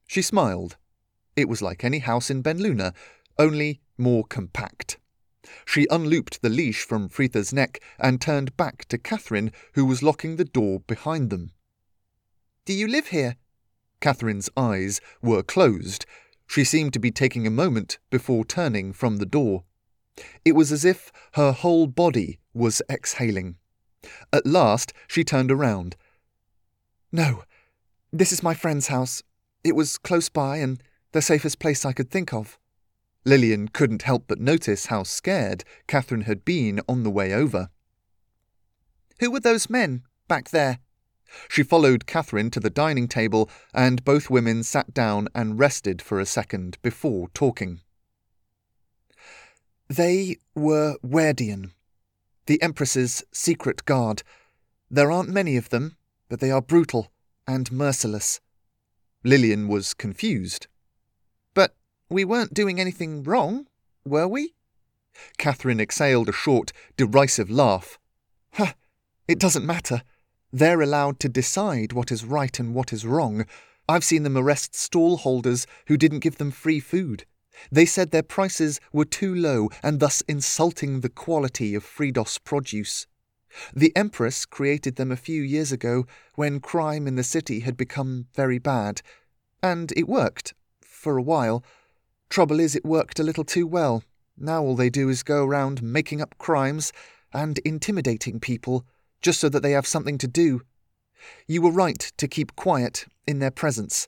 She 0.08 0.22
smiled. 0.22 0.78
It 1.36 1.50
was 1.50 1.62
like 1.62 1.84
any 1.84 2.00
house 2.00 2.30
in 2.30 2.42
Benluna, 2.42 2.94
only 3.38 3.82
more 3.98 4.24
compact. 4.24 4.98
She 5.66 5.86
unlooped 5.92 6.42
the 6.42 6.50
leash 6.50 6.82
from 6.84 7.10
Fritha's 7.10 7.52
neck 7.52 7.82
and 8.00 8.22
turned 8.22 8.56
back 8.56 8.86
to 8.86 8.98
Catherine, 8.98 9.52
who 9.74 9.86
was 9.86 10.02
locking 10.02 10.38
the 10.38 10.46
door 10.46 10.80
behind 10.80 11.30
them. 11.30 11.52
Do 12.64 12.74
you 12.74 12.88
live 12.88 13.08
here? 13.08 13.36
Catherine's 14.00 14.50
eyes 14.56 15.02
were 15.22 15.44
closed. 15.44 16.06
She 16.48 16.64
seemed 16.64 16.94
to 16.94 17.00
be 17.00 17.12
taking 17.12 17.46
a 17.46 17.52
moment 17.52 18.00
before 18.10 18.46
turning 18.46 18.94
from 18.94 19.18
the 19.18 19.26
door. 19.26 19.66
It 20.46 20.54
was 20.54 20.72
as 20.72 20.86
if 20.86 21.12
her 21.34 21.52
whole 21.52 21.88
body 21.88 22.40
was 22.54 22.82
exhaling. 22.90 23.58
At 24.32 24.46
last 24.46 24.94
she 25.08 25.24
turned 25.24 25.52
around. 25.52 25.96
No, 27.12 27.44
this 28.12 28.32
is 28.32 28.44
my 28.44 28.54
friend's 28.54 28.88
house. 28.88 29.24
It 29.64 29.76
was 29.76 29.98
close 29.98 30.30
by 30.30 30.58
and 30.58 30.82
the 31.12 31.22
safest 31.22 31.60
place 31.60 31.86
I 31.86 31.94
could 31.94 32.10
think 32.10 32.34
of. 32.34 32.58
Lillian 33.26 33.68
couldn't 33.68 34.04
help 34.04 34.26
but 34.28 34.40
notice 34.40 34.86
how 34.86 35.04
scared 35.04 35.64
Catherine 35.88 36.22
had 36.22 36.46
been 36.46 36.80
on 36.88 37.04
the 37.04 37.12
way 37.12 37.34
over. 37.34 37.70
Who 39.20 39.32
were 39.32 39.40
those 39.40 39.70
men 39.70 40.04
back 40.28 40.50
there? 40.52 40.80
She 41.50 41.64
followed 41.64 42.06
Catherine 42.06 42.52
to 42.52 42.60
the 42.60 42.70
dining 42.70 43.08
table, 43.08 43.50
and 43.74 44.06
both 44.06 44.30
women 44.30 44.64
sat 44.64 44.94
down 44.94 45.28
and 45.36 45.60
rested 45.60 46.02
for 46.02 46.20
a 46.20 46.26
second 46.26 46.78
before 46.82 47.28
talking. 47.34 47.82
They 49.90 50.38
were 50.54 50.98
Werdian, 51.02 51.72
the 52.46 52.62
Empress's 52.62 53.24
secret 53.32 53.86
guard. 53.86 54.22
There 54.92 55.12
aren't 55.12 55.30
many 55.30 55.56
of 55.56 55.70
them, 55.70 55.96
but 56.28 56.42
they 56.42 56.52
are 56.52 56.62
brutal 56.62 57.12
and 57.48 57.72
merciless. 57.72 58.42
Lillian 59.24 59.70
was 59.70 59.94
confused. 59.94 60.68
But 61.54 61.74
we 62.10 62.26
weren't 62.26 62.54
doing 62.54 62.82
anything 62.82 63.24
wrong, 63.24 63.68
were 64.06 64.28
we? 64.28 64.56
Catherine 65.38 65.80
exhaled 65.80 66.28
a 66.28 66.34
short, 66.34 66.74
derisive 66.98 67.50
laugh. 67.50 67.98
Huh, 68.54 68.74
it 69.28 69.40
doesn't 69.40 69.66
matter. 69.66 70.02
They're 70.52 70.82
allowed 70.82 71.20
to 71.22 71.30
decide 71.30 71.94
what 71.94 72.12
is 72.12 72.26
right 72.26 72.60
and 72.60 72.76
what 72.76 72.92
is 72.92 73.06
wrong. 73.06 73.46
I've 73.88 74.04
seen 74.04 74.24
them 74.24 74.38
arrest 74.38 74.76
stall 74.76 75.18
holders 75.18 75.66
who 75.88 75.96
didn't 75.96 76.20
give 76.20 76.38
them 76.38 76.52
free 76.52 76.82
food. 76.82 77.26
They 77.72 77.86
said 77.86 78.12
their 78.12 78.24
prices 78.24 78.80
were 78.92 79.06
too 79.06 79.34
low 79.34 79.70
and 79.82 80.00
thus 80.00 80.22
insulting 80.28 81.02
the 81.02 81.10
quality 81.10 81.76
of 81.76 81.84
Fridos 81.84 82.38
produce. 82.44 83.08
The 83.74 83.96
Empress 83.96 84.46
created 84.46 84.96
them 84.96 85.12
a 85.12 85.18
few 85.18 85.42
years 85.42 85.72
ago 85.72 86.06
when 86.36 86.60
crime 86.60 87.08
in 87.08 87.16
the 87.16 87.24
city 87.24 87.62
had 87.62 87.78
become 87.78 88.28
very 88.36 88.60
bad. 88.60 89.02
And 89.64 89.92
it 89.96 90.08
worked, 90.08 90.54
for 90.82 91.18
a 91.18 91.24
while. 91.24 91.64
Trouble 92.30 92.60
is, 92.60 92.76
it 92.76 92.86
worked 92.86 93.20
a 93.20 93.24
little 93.24 93.46
too 93.46 93.66
well. 93.66 94.04
Now 94.38 94.62
all 94.62 94.76
they 94.76 94.90
do 94.90 95.10
is 95.10 95.24
go 95.24 95.46
around 95.46 95.82
making 95.82 96.22
up 96.22 96.38
crimes 96.38 96.92
and 97.34 97.58
intimidating 97.60 98.40
people, 98.40 98.86
just 99.22 99.40
so 99.40 99.50
that 99.50 99.64
they 99.64 99.72
have 99.72 99.88
something 99.88 100.18
to 100.20 100.28
do. 100.28 100.62
You 101.48 101.62
were 101.62 101.72
right 101.72 102.12
to 102.18 102.28
keep 102.28 102.56
quiet 102.56 103.06
in 103.26 103.40
their 103.40 103.52
presence. 103.52 104.08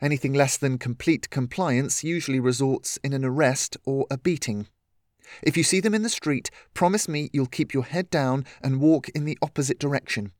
Anything 0.00 0.32
less 0.32 0.56
than 0.56 0.78
complete 0.78 1.30
compliance 1.30 2.04
usually 2.04 2.40
results 2.40 2.98
in 3.04 3.12
an 3.12 3.24
arrest 3.24 3.76
or 3.84 4.06
a 4.10 4.18
beating. 4.18 4.66
If 5.42 5.56
you 5.56 5.62
see 5.62 5.80
them 5.80 5.94
in 5.94 6.02
the 6.02 6.08
street, 6.08 6.50
promise 6.74 7.08
me 7.08 7.30
you'll 7.32 7.46
keep 7.46 7.72
your 7.72 7.84
head 7.84 8.10
down 8.10 8.44
and 8.62 8.80
walk 8.80 9.08
in 9.10 9.24
the 9.24 9.38
opposite 9.40 9.78
direction. 9.78 10.32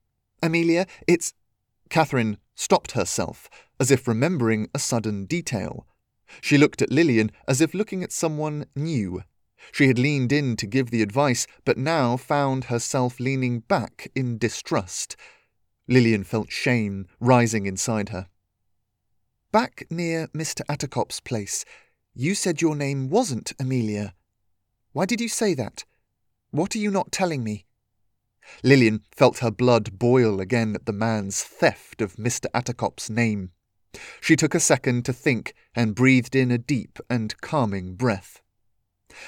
Amelia, 0.42 0.86
it's. 1.06 1.32
Catherine 1.88 2.38
stopped 2.54 2.92
herself, 2.92 3.48
as 3.80 3.90
if 3.90 4.08
remembering 4.08 4.68
a 4.74 4.78
sudden 4.78 5.24
detail. 5.24 5.86
She 6.40 6.58
looked 6.58 6.82
at 6.82 6.90
Lillian 6.90 7.30
as 7.46 7.60
if 7.60 7.74
looking 7.74 8.02
at 8.02 8.12
someone 8.12 8.66
new. 8.74 9.22
She 9.72 9.86
had 9.86 9.98
leaned 9.98 10.32
in 10.32 10.56
to 10.56 10.66
give 10.66 10.90
the 10.90 11.02
advice, 11.02 11.46
but 11.64 11.78
now 11.78 12.16
found 12.16 12.64
herself 12.64 13.18
leaning 13.18 13.60
back 13.60 14.10
in 14.14 14.36
distrust. 14.38 15.16
Lillian 15.88 16.24
felt 16.24 16.50
shame 16.50 17.06
rising 17.20 17.66
inside 17.66 18.10
her. 18.10 18.28
Back 19.54 19.86
near 19.88 20.26
Mr. 20.34 20.62
Attercop's 20.68 21.20
place, 21.20 21.64
you 22.12 22.34
said 22.34 22.60
your 22.60 22.74
name 22.74 23.08
wasn't 23.08 23.52
Amelia. 23.60 24.12
Why 24.92 25.04
did 25.06 25.20
you 25.20 25.28
say 25.28 25.54
that? 25.54 25.84
What 26.50 26.74
are 26.74 26.80
you 26.80 26.90
not 26.90 27.12
telling 27.12 27.44
me? 27.44 27.64
Lillian 28.64 29.04
felt 29.12 29.38
her 29.38 29.52
blood 29.52 29.96
boil 29.96 30.40
again 30.40 30.74
at 30.74 30.86
the 30.86 30.92
man's 30.92 31.44
theft 31.44 32.02
of 32.02 32.16
Mr. 32.16 32.46
Attercop's 32.52 33.08
name. 33.08 33.52
She 34.20 34.34
took 34.34 34.56
a 34.56 34.58
second 34.58 35.04
to 35.04 35.12
think 35.12 35.54
and 35.76 35.94
breathed 35.94 36.34
in 36.34 36.50
a 36.50 36.58
deep 36.58 36.98
and 37.08 37.40
calming 37.40 37.94
breath. 37.94 38.42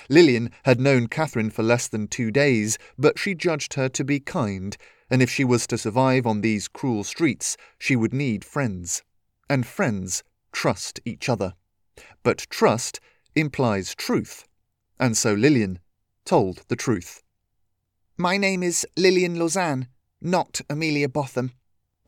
Lillian 0.09 0.51
had 0.65 0.81
known 0.81 1.07
Catherine 1.07 1.51
for 1.51 1.63
less 1.63 1.87
than 1.87 2.09
two 2.09 2.33
days, 2.33 2.79
but 2.99 3.17
she 3.17 3.37
judged 3.37 3.75
her 3.75 3.89
to 3.91 4.03
be 4.03 4.19
kind, 4.19 4.77
and 5.09 5.23
if 5.23 5.31
she 5.31 5.45
was 5.45 5.69
to 5.69 5.79
survive 5.79 6.27
on 6.27 6.41
these 6.41 6.67
cruel 6.67 7.05
streets, 7.05 7.57
she 7.79 7.95
would 7.95 8.13
need 8.13 8.45
friends 8.45 9.05
and 9.49 9.67
friends 9.67 10.23
trust 10.53 11.01
each 11.05 11.29
other. 11.29 11.55
But 12.23 12.47
trust 12.51 13.01
implies 13.35 13.95
truth, 13.95 14.47
and 14.99 15.17
so 15.17 15.35
Lillian 15.35 15.79
told 16.25 16.63
the 16.69 16.77
truth. 16.77 17.23
My 18.17 18.37
name 18.37 18.63
is 18.63 18.87
Lillian 18.97 19.39
Lausanne, 19.39 19.89
not 20.21 20.61
Amelia 20.71 21.09
Botham. 21.09 21.53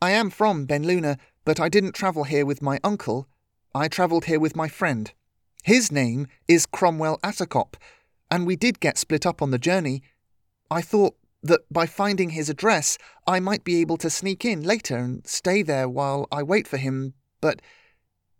I 0.01 0.11
am 0.11 0.29
from 0.29 0.65
Benluna, 0.65 1.17
but 1.45 1.59
I 1.59 1.69
didn't 1.69 1.93
travel 1.93 2.23
here 2.23 2.45
with 2.45 2.61
my 2.61 2.79
uncle. 2.83 3.27
I 3.75 3.87
travelled 3.87 4.25
here 4.25 4.39
with 4.39 4.55
my 4.55 4.67
friend. 4.67 5.11
His 5.63 5.91
name 5.91 6.27
is 6.47 6.65
Cromwell 6.65 7.19
Attercop, 7.23 7.75
and 8.31 8.47
we 8.47 8.55
did 8.55 8.79
get 8.79 8.97
split 8.97 9.25
up 9.25 9.41
on 9.41 9.51
the 9.51 9.59
journey. 9.59 10.01
I 10.71 10.81
thought 10.81 11.15
that 11.43 11.61
by 11.71 11.85
finding 11.85 12.31
his 12.31 12.49
address, 12.49 12.97
I 13.27 13.39
might 13.39 13.63
be 13.63 13.79
able 13.81 13.97
to 13.97 14.09
sneak 14.09 14.43
in 14.43 14.63
later 14.63 14.97
and 14.97 15.25
stay 15.27 15.61
there 15.61 15.87
while 15.87 16.27
I 16.31 16.43
wait 16.43 16.67
for 16.67 16.77
him, 16.77 17.13
but, 17.41 17.61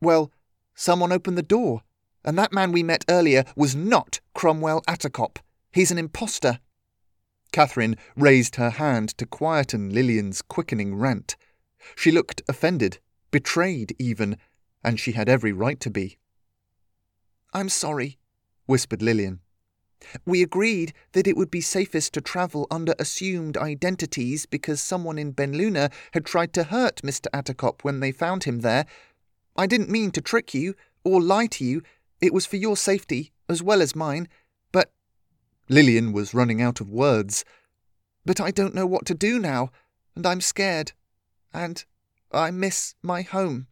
well, 0.02 0.32
someone 0.76 1.12
opened 1.12 1.38
the 1.38 1.44
door, 1.44 1.82
and 2.24 2.38
that 2.38 2.54
man 2.54 2.72
we 2.72 2.84
met 2.84 3.06
earlier 3.10 3.44
was 3.56 3.76
not 3.76 4.20
Cromwell 4.34 4.82
Attercop. 4.88 5.38
He's 5.72 5.92
an 5.92 5.98
impostor. 5.98 6.60
Catherine 7.52 7.98
raised 8.16 8.58
her 8.58 8.72
hand 8.72 9.10
to 9.18 9.26
quieten 9.26 9.90
Lillian's 9.90 10.42
quickening 10.42 10.96
rant. 10.96 11.36
She 11.96 12.12
looked 12.12 12.42
offended, 12.48 13.00
betrayed 13.32 13.96
even, 13.98 14.38
and 14.84 15.00
she 15.00 15.14
had 15.14 15.30
every 15.30 15.52
right 15.52 15.80
to 15.80 15.90
be. 15.90 16.18
I'm 17.54 17.70
sorry, 17.70 18.20
whispered 18.66 19.02
Lillian. 19.02 19.40
We 20.26 20.42
agreed 20.42 20.94
that 21.12 21.28
it 21.28 21.36
would 21.36 21.52
be 21.52 21.62
safest 21.62 22.14
to 22.14 22.22
travel 22.22 22.68
under 22.72 22.96
assumed 22.98 23.58
identities 23.58 24.46
because 24.46 24.82
someone 24.82 25.18
in 25.18 25.34
Benluna 25.34 25.92
had 26.14 26.26
tried 26.26 26.54
to 26.54 26.66
hurt 26.66 27.02
Mr. 27.02 27.28
Attercop 27.34 27.84
when 27.84 28.00
they 28.00 28.12
found 28.12 28.46
him 28.46 28.60
there. 28.60 28.86
I 29.56 29.68
didn't 29.68 29.90
mean 29.90 30.12
to 30.12 30.22
trick 30.22 30.54
you 30.54 30.76
or 31.04 31.22
lie 31.22 31.48
to 31.48 31.66
you. 31.66 31.82
It 32.22 32.34
was 32.34 32.46
for 32.46 32.56
your 32.56 32.78
safety 32.78 33.34
as 33.50 33.62
well 33.62 33.82
as 33.82 33.96
mine. 33.96 34.28
But. 34.72 34.92
Lillian 35.68 36.14
was 36.14 36.34
running 36.34 36.62
out 36.62 36.80
of 36.80 36.90
words. 36.90 37.44
But 38.26 38.40
I 38.40 38.52
don't 38.52 38.76
know 38.76 38.86
what 38.86 39.06
to 39.08 39.14
do 39.14 39.40
now, 39.40 39.72
and 40.16 40.26
I'm 40.26 40.42
scared. 40.42 40.94
And 41.54 41.84
I 42.32 42.52
miss 42.52 42.96
my 43.02 43.22
home. 43.22 43.68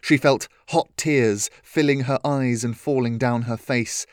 She 0.00 0.16
felt 0.16 0.48
hot 0.68 0.88
tears 0.96 1.50
filling 1.62 2.00
her 2.00 2.18
eyes 2.24 2.64
and 2.64 2.76
falling 2.76 3.18
down 3.18 3.42
her 3.42 3.56
face. 3.56 4.06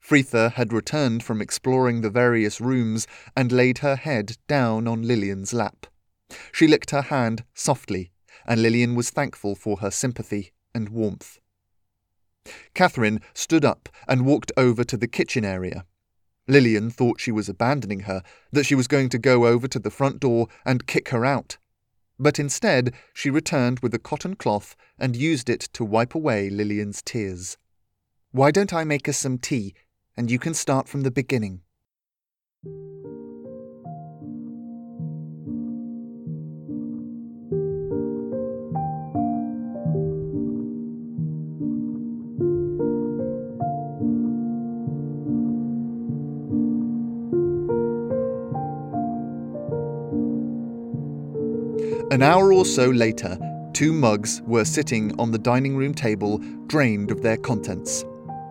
Fritha 0.00 0.52
had 0.54 0.72
returned 0.72 1.22
from 1.22 1.40
exploring 1.40 2.00
the 2.00 2.10
various 2.10 2.60
rooms 2.60 3.06
and 3.36 3.52
laid 3.52 3.78
her 3.78 3.94
head 3.94 4.36
down 4.48 4.88
on 4.88 5.02
Lillian's 5.02 5.54
lap. 5.54 5.86
She 6.52 6.66
licked 6.66 6.90
her 6.90 7.02
hand 7.02 7.44
softly, 7.54 8.10
and 8.44 8.60
Lillian 8.60 8.96
was 8.96 9.10
thankful 9.10 9.54
for 9.54 9.76
her 9.76 9.90
sympathy 9.92 10.52
and 10.74 10.88
warmth. 10.88 11.38
Catherine 12.74 13.20
stood 13.34 13.64
up 13.64 13.88
and 14.08 14.26
walked 14.26 14.50
over 14.56 14.82
to 14.82 14.96
the 14.96 15.06
kitchen 15.06 15.44
area. 15.44 15.84
Lillian 16.48 16.90
thought 16.90 17.20
she 17.20 17.30
was 17.30 17.48
abandoning 17.48 18.00
her, 18.00 18.24
that 18.50 18.66
she 18.66 18.74
was 18.74 18.88
going 18.88 19.10
to 19.10 19.18
go 19.18 19.46
over 19.46 19.68
to 19.68 19.78
the 19.78 19.90
front 19.90 20.18
door 20.18 20.48
and 20.64 20.88
kick 20.88 21.10
her 21.10 21.24
out. 21.24 21.58
But 22.18 22.40
instead, 22.40 22.94
she 23.14 23.30
returned 23.30 23.78
with 23.78 23.94
a 23.94 23.98
cotton 24.00 24.34
cloth 24.34 24.74
and 24.98 25.14
used 25.14 25.48
it 25.48 25.60
to 25.74 25.84
wipe 25.84 26.16
away 26.16 26.50
Lillian's 26.50 27.00
tears. 27.00 27.56
Why 28.32 28.50
don't 28.50 28.72
I 28.72 28.82
make 28.82 29.08
us 29.08 29.18
some 29.18 29.38
tea 29.38 29.74
and 30.20 30.30
you 30.30 30.38
can 30.38 30.52
start 30.52 30.86
from 30.86 31.00
the 31.00 31.10
beginning. 31.10 31.62
An 52.10 52.22
hour 52.22 52.52
or 52.52 52.66
so 52.66 52.90
later, 52.90 53.38
two 53.72 53.94
mugs 53.94 54.42
were 54.42 54.66
sitting 54.66 55.18
on 55.18 55.30
the 55.30 55.38
dining 55.38 55.78
room 55.78 55.94
table, 55.94 56.36
drained 56.66 57.10
of 57.10 57.22
their 57.22 57.38
contents. 57.38 58.04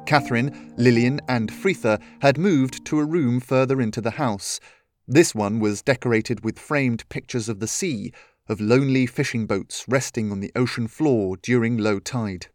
Catherine, 0.10 0.74
Lillian, 0.76 1.22
and 1.28 1.52
Fritha 1.52 2.02
had 2.24 2.39
moved 2.39 2.84
to 2.86 3.00
a 3.00 3.06
room 3.06 3.39
further 3.39 3.80
into 3.80 4.02
the 4.02 4.17
house. 4.17 4.60
This 5.08 5.36
one 5.36 5.60
was 5.60 5.84
decorated 5.84 6.43
with 6.43 6.58
framed 6.58 7.08
pictures 7.10 7.48
of 7.48 7.60
the 7.60 7.67
sea, 7.67 8.12
of 8.48 8.60
lonely 8.60 9.06
fishing 9.06 9.45
boats 9.45 9.86
resting 9.88 10.32
on 10.32 10.39
the 10.39 10.52
ocean 10.56 10.88
floor 10.88 11.38
during 11.38 11.78
low 11.78 12.00
tide. 12.00 12.48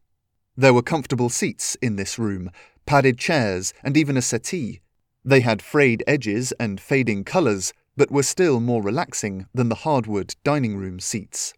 There 0.57 0.75
were 0.75 0.83
comfortable 0.83 1.29
seats 1.29 1.77
in 1.81 1.95
this 1.95 2.19
room, 2.19 2.51
padded 2.87 3.19
chairs, 3.19 3.73
and 3.85 3.97
even 3.97 4.17
a 4.17 4.23
settee. 4.23 4.81
They 5.25 5.39
had 5.39 5.63
frayed 5.63 6.03
edges 6.09 6.51
and 6.59 6.81
fading 6.81 7.23
colours, 7.23 7.73
but 7.97 8.11
were 8.11 8.25
still 8.25 8.59
more 8.59 8.83
relaxing 8.83 9.47
than 9.55 9.69
the 9.69 9.87
hardwood 9.87 10.35
dining 10.43 10.77
room 10.77 10.99
seats. 10.99 11.55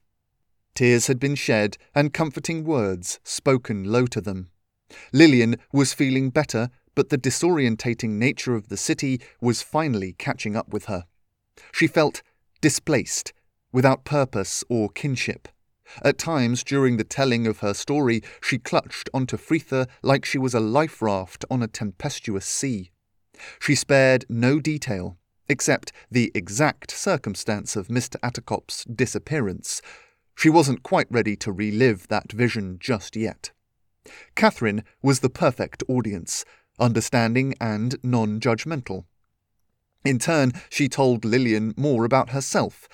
Tears 0.75 1.07
had 1.07 1.19
been 1.19 1.37
shed 1.37 1.79
and 1.95 2.13
comforting 2.13 2.65
words 2.65 3.19
spoken 3.25 3.85
low 3.85 4.05
to 4.09 4.21
them. 4.21 4.51
Lillian 5.13 5.57
was 5.73 5.93
feeling 5.93 6.31
better, 6.31 6.71
but 6.95 7.11
the 7.11 7.19
disorientating 7.19 8.11
nature 8.11 8.55
of 8.55 8.69
the 8.69 8.77
city 8.77 9.21
was 9.41 9.63
finally 9.63 10.15
catching 10.19 10.57
up 10.57 10.69
with 10.69 10.87
her. 10.87 11.05
She 11.73 11.87
felt 11.87 12.23
displaced, 12.61 13.33
without 13.73 14.05
purpose 14.05 14.65
or 14.69 14.89
kinship. 14.89 15.49
At 16.03 16.19
times 16.19 16.65
during 16.65 16.97
the 16.97 17.05
telling 17.05 17.47
of 17.47 17.61
her 17.61 17.75
story, 17.75 18.23
she 18.43 18.59
clutched 18.59 19.09
onto 19.15 19.37
Fritha 19.37 19.87
like 20.03 20.25
she 20.25 20.39
was 20.39 20.55
a 20.55 20.61
life 20.61 21.01
raft 21.01 21.45
on 21.51 21.63
a 21.63 21.69
tempestuous 21.69 22.47
sea. 22.47 22.91
She 23.61 23.75
spared 23.75 24.25
no 24.29 24.61
detail, 24.61 25.17
except 25.49 25.93
the 26.11 26.33
exact 26.35 26.91
circumstance 26.91 27.77
of 27.77 27.89
Mr. 27.89 28.17
Attercop's 28.23 28.85
disappearance. 28.85 29.81
She 30.35 30.51
wasn't 30.51 30.83
quite 30.83 31.07
ready 31.11 31.37
to 31.37 31.53
relive 31.53 32.09
that 32.09 32.33
vision 32.33 32.79
just 32.81 33.17
yet. 33.17 33.53
Catherine 34.35 34.85
was 35.03 35.21
the 35.21 35.31
perfect 35.31 35.83
audience, 35.89 36.45
understanding 36.79 37.55
and 37.61 37.97
non 38.03 38.41
judgmental. 38.41 39.05
In 40.05 40.19
turn, 40.19 40.53
she 40.71 40.89
told 40.89 41.25
Lillian 41.25 41.75
more 41.77 42.05
about 42.05 42.31
herself. 42.31 42.89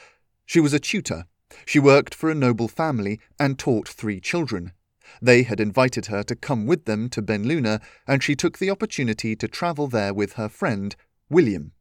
She 0.46 0.60
was 0.60 0.72
a 0.72 0.80
tutor. 0.80 1.26
She 1.66 1.78
worked 1.78 2.14
for 2.14 2.30
a 2.30 2.34
noble 2.34 2.68
family 2.68 3.20
and 3.38 3.58
taught 3.58 3.88
three 3.88 4.20
children. 4.20 4.72
They 5.20 5.42
had 5.42 5.60
invited 5.60 6.06
her 6.06 6.22
to 6.22 6.34
come 6.34 6.66
with 6.66 6.86
them 6.86 7.10
to 7.10 7.20
Benluna, 7.20 7.82
and 8.06 8.22
she 8.22 8.34
took 8.34 8.58
the 8.58 8.70
opportunity 8.70 9.36
to 9.36 9.48
travel 9.48 9.88
there 9.88 10.14
with 10.14 10.34
her 10.34 10.48
friend, 10.48 10.96
William. 11.28 11.72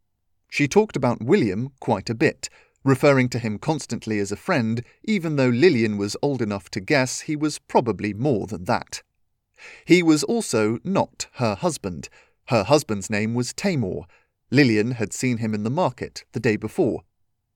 She 0.50 0.68
talked 0.68 0.98
about 0.98 1.24
William 1.24 1.72
quite 1.80 2.10
a 2.10 2.16
bit, 2.16 2.50
referring 2.84 3.30
to 3.30 3.40
him 3.40 3.58
constantly 3.58 4.20
as 4.20 4.32
a 4.32 4.36
friend, 4.36 4.84
even 5.04 5.38
though 5.38 5.48
Lillian 5.48 5.98
was 5.98 6.18
old 6.22 6.42
enough 6.42 6.70
to 6.72 6.82
guess 6.82 7.22
he 7.22 7.36
was 7.36 7.60
probably 7.60 8.14
more 8.14 8.48
than 8.48 8.66
that. 8.66 9.02
He 9.86 10.02
was 10.04 10.24
also 10.24 10.80
not 10.84 11.28
her 11.34 11.56
husband. 11.56 12.10
Her 12.48 12.64
husband's 12.64 13.10
name 13.10 13.34
was 13.34 13.54
Tamor. 13.54 14.06
Lillian 14.50 14.92
had 14.92 15.14
seen 15.14 15.38
him 15.38 15.54
in 15.54 15.64
the 15.64 15.70
market 15.70 16.26
the 16.34 16.40
day 16.40 16.58
before. 16.58 17.04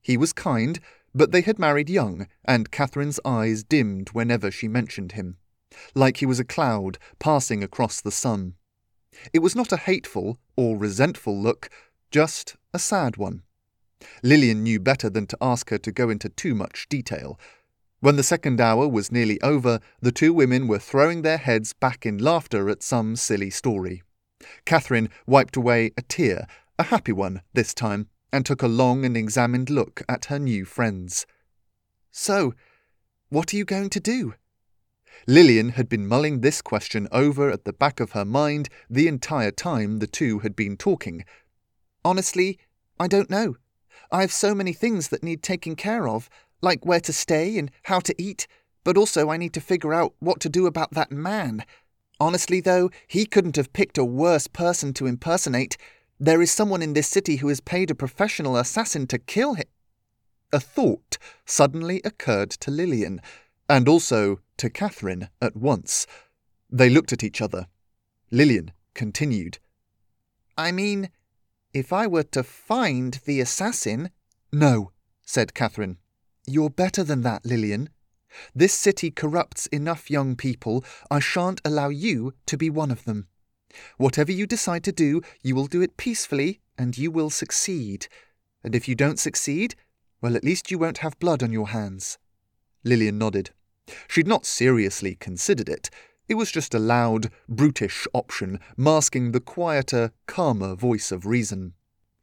He 0.01 0.17
was 0.17 0.33
kind, 0.33 0.79
but 1.13 1.31
they 1.31 1.41
had 1.41 1.59
married 1.59 1.89
young, 1.89 2.27
and 2.43 2.71
Catherine's 2.71 3.19
eyes 3.25 3.63
dimmed 3.63 4.09
whenever 4.09 4.51
she 4.51 4.67
mentioned 4.67 5.13
him, 5.13 5.37
like 5.93 6.17
he 6.17 6.25
was 6.25 6.39
a 6.39 6.45
cloud 6.45 6.97
passing 7.19 7.63
across 7.63 8.01
the 8.01 8.11
sun. 8.11 8.55
It 9.33 9.39
was 9.39 9.55
not 9.55 9.71
a 9.71 9.77
hateful 9.77 10.39
or 10.55 10.77
resentful 10.77 11.41
look, 11.41 11.69
just 12.11 12.55
a 12.73 12.79
sad 12.79 13.17
one. 13.17 13.43
Lillian 14.21 14.63
knew 14.63 14.79
better 14.79 15.09
than 15.09 15.25
to 15.27 15.37
ask 15.41 15.69
her 15.69 15.77
to 15.77 15.91
go 15.91 16.09
into 16.09 16.29
too 16.29 16.53
much 16.53 16.87
detail. 16.89 17.39
When 18.05 18.17
the 18.17 18.21
second 18.21 18.61
hour 18.61 18.87
was 18.87 19.11
nearly 19.11 19.41
over, 19.41 19.79
the 19.99 20.11
two 20.11 20.31
women 20.31 20.67
were 20.67 20.77
throwing 20.77 21.23
their 21.23 21.39
heads 21.39 21.73
back 21.73 22.05
in 22.05 22.19
laughter 22.19 22.69
at 22.69 22.83
some 22.83 23.15
silly 23.15 23.49
story. 23.49 24.03
Catherine 24.63 25.09
wiped 25.25 25.57
away 25.57 25.89
a 25.97 26.03
tear, 26.03 26.45
a 26.77 26.83
happy 26.83 27.11
one 27.13 27.41
this 27.55 27.73
time, 27.73 28.07
and 28.31 28.45
took 28.45 28.61
a 28.61 28.67
long 28.67 29.05
and 29.05 29.17
examined 29.17 29.71
look 29.71 30.03
at 30.07 30.25
her 30.25 30.37
new 30.37 30.65
friends. 30.65 31.25
So, 32.11 32.53
what 33.29 33.51
are 33.51 33.57
you 33.57 33.65
going 33.65 33.89
to 33.89 33.99
do? 33.99 34.35
Lillian 35.25 35.69
had 35.69 35.89
been 35.89 36.05
mulling 36.05 36.41
this 36.41 36.61
question 36.61 37.07
over 37.11 37.49
at 37.49 37.65
the 37.65 37.73
back 37.73 37.99
of 37.99 38.11
her 38.11 38.23
mind 38.23 38.69
the 38.87 39.07
entire 39.07 39.49
time 39.49 39.97
the 39.97 40.05
two 40.05 40.41
had 40.41 40.55
been 40.55 40.77
talking. 40.77 41.25
Honestly, 42.03 42.59
I 42.99 43.07
don't 43.07 43.31
know. 43.31 43.55
I 44.11 44.21
have 44.21 44.31
so 44.31 44.53
many 44.53 44.73
things 44.73 45.07
that 45.07 45.23
need 45.23 45.41
taking 45.41 45.75
care 45.75 46.07
of, 46.07 46.29
like 46.61 46.85
where 46.85 46.99
to 47.01 47.13
stay 47.13 47.57
and 47.57 47.71
how 47.83 47.99
to 47.99 48.15
eat, 48.21 48.47
but 48.83 48.97
also 48.97 49.29
I 49.29 49.37
need 49.37 49.53
to 49.53 49.61
figure 49.61 49.93
out 49.93 50.13
what 50.19 50.39
to 50.41 50.49
do 50.49 50.65
about 50.65 50.91
that 50.91 51.11
man. 51.11 51.65
Honestly, 52.19 52.61
though, 52.61 52.89
he 53.07 53.25
couldn't 53.25 53.57
have 53.57 53.73
picked 53.73 53.97
a 53.97 54.05
worse 54.05 54.47
person 54.47 54.93
to 54.93 55.05
impersonate. 55.05 55.77
There 56.19 56.41
is 56.41 56.51
someone 56.51 56.81
in 56.81 56.93
this 56.93 57.07
city 57.07 57.37
who 57.37 57.49
has 57.49 57.59
paid 57.59 57.91
a 57.91 57.95
professional 57.95 58.55
assassin 58.55 59.07
to 59.07 59.19
kill 59.19 59.55
him. 59.55 59.65
A 60.53 60.59
thought 60.59 61.17
suddenly 61.45 62.01
occurred 62.05 62.51
to 62.51 62.71
Lillian, 62.71 63.21
and 63.67 63.89
also 63.89 64.39
to 64.57 64.69
Catherine 64.69 65.29
at 65.41 65.55
once. 65.55 66.07
They 66.69 66.89
looked 66.89 67.11
at 67.11 67.23
each 67.23 67.41
other. 67.41 67.67
Lillian 68.31 68.71
continued. 68.93 69.59
I 70.57 70.71
mean, 70.71 71.09
if 71.73 71.91
I 71.91 72.07
were 72.07 72.23
to 72.23 72.43
find 72.43 73.19
the 73.25 73.41
assassin. 73.41 74.11
No, 74.53 74.91
said 75.23 75.53
Catherine. 75.53 75.97
You're 76.47 76.69
better 76.69 77.03
than 77.03 77.21
that, 77.21 77.45
Lillian. 77.45 77.89
This 78.53 78.73
city 78.73 79.11
corrupts 79.11 79.65
enough 79.67 80.11
young 80.11 80.35
people. 80.35 80.83
I 81.09 81.19
shan't 81.19 81.61
allow 81.65 81.89
you 81.89 82.33
to 82.45 82.57
be 82.57 82.69
one 82.69 82.91
of 82.91 83.05
them. 83.05 83.27
Whatever 83.97 84.31
you 84.31 84.45
decide 84.45 84.83
to 84.83 84.91
do, 84.91 85.21
you 85.41 85.55
will 85.55 85.67
do 85.67 85.81
it 85.81 85.97
peacefully 85.97 86.61
and 86.77 86.97
you 86.97 87.11
will 87.11 87.29
succeed. 87.29 88.07
And 88.63 88.75
if 88.75 88.87
you 88.87 88.95
don't 88.95 89.19
succeed, 89.19 89.75
well, 90.21 90.35
at 90.35 90.43
least 90.43 90.71
you 90.71 90.77
won't 90.77 90.99
have 90.99 91.19
blood 91.19 91.41
on 91.41 91.51
your 91.51 91.69
hands. 91.69 92.17
Lillian 92.83 93.17
nodded. 93.17 93.51
She'd 94.07 94.27
not 94.27 94.45
seriously 94.45 95.15
considered 95.15 95.69
it. 95.69 95.89
It 96.27 96.35
was 96.35 96.51
just 96.51 96.73
a 96.73 96.79
loud, 96.79 97.31
brutish 97.47 98.07
option, 98.13 98.59
masking 98.77 99.31
the 99.31 99.39
quieter, 99.39 100.11
calmer 100.25 100.75
voice 100.75 101.11
of 101.11 101.25
reason. 101.25 101.73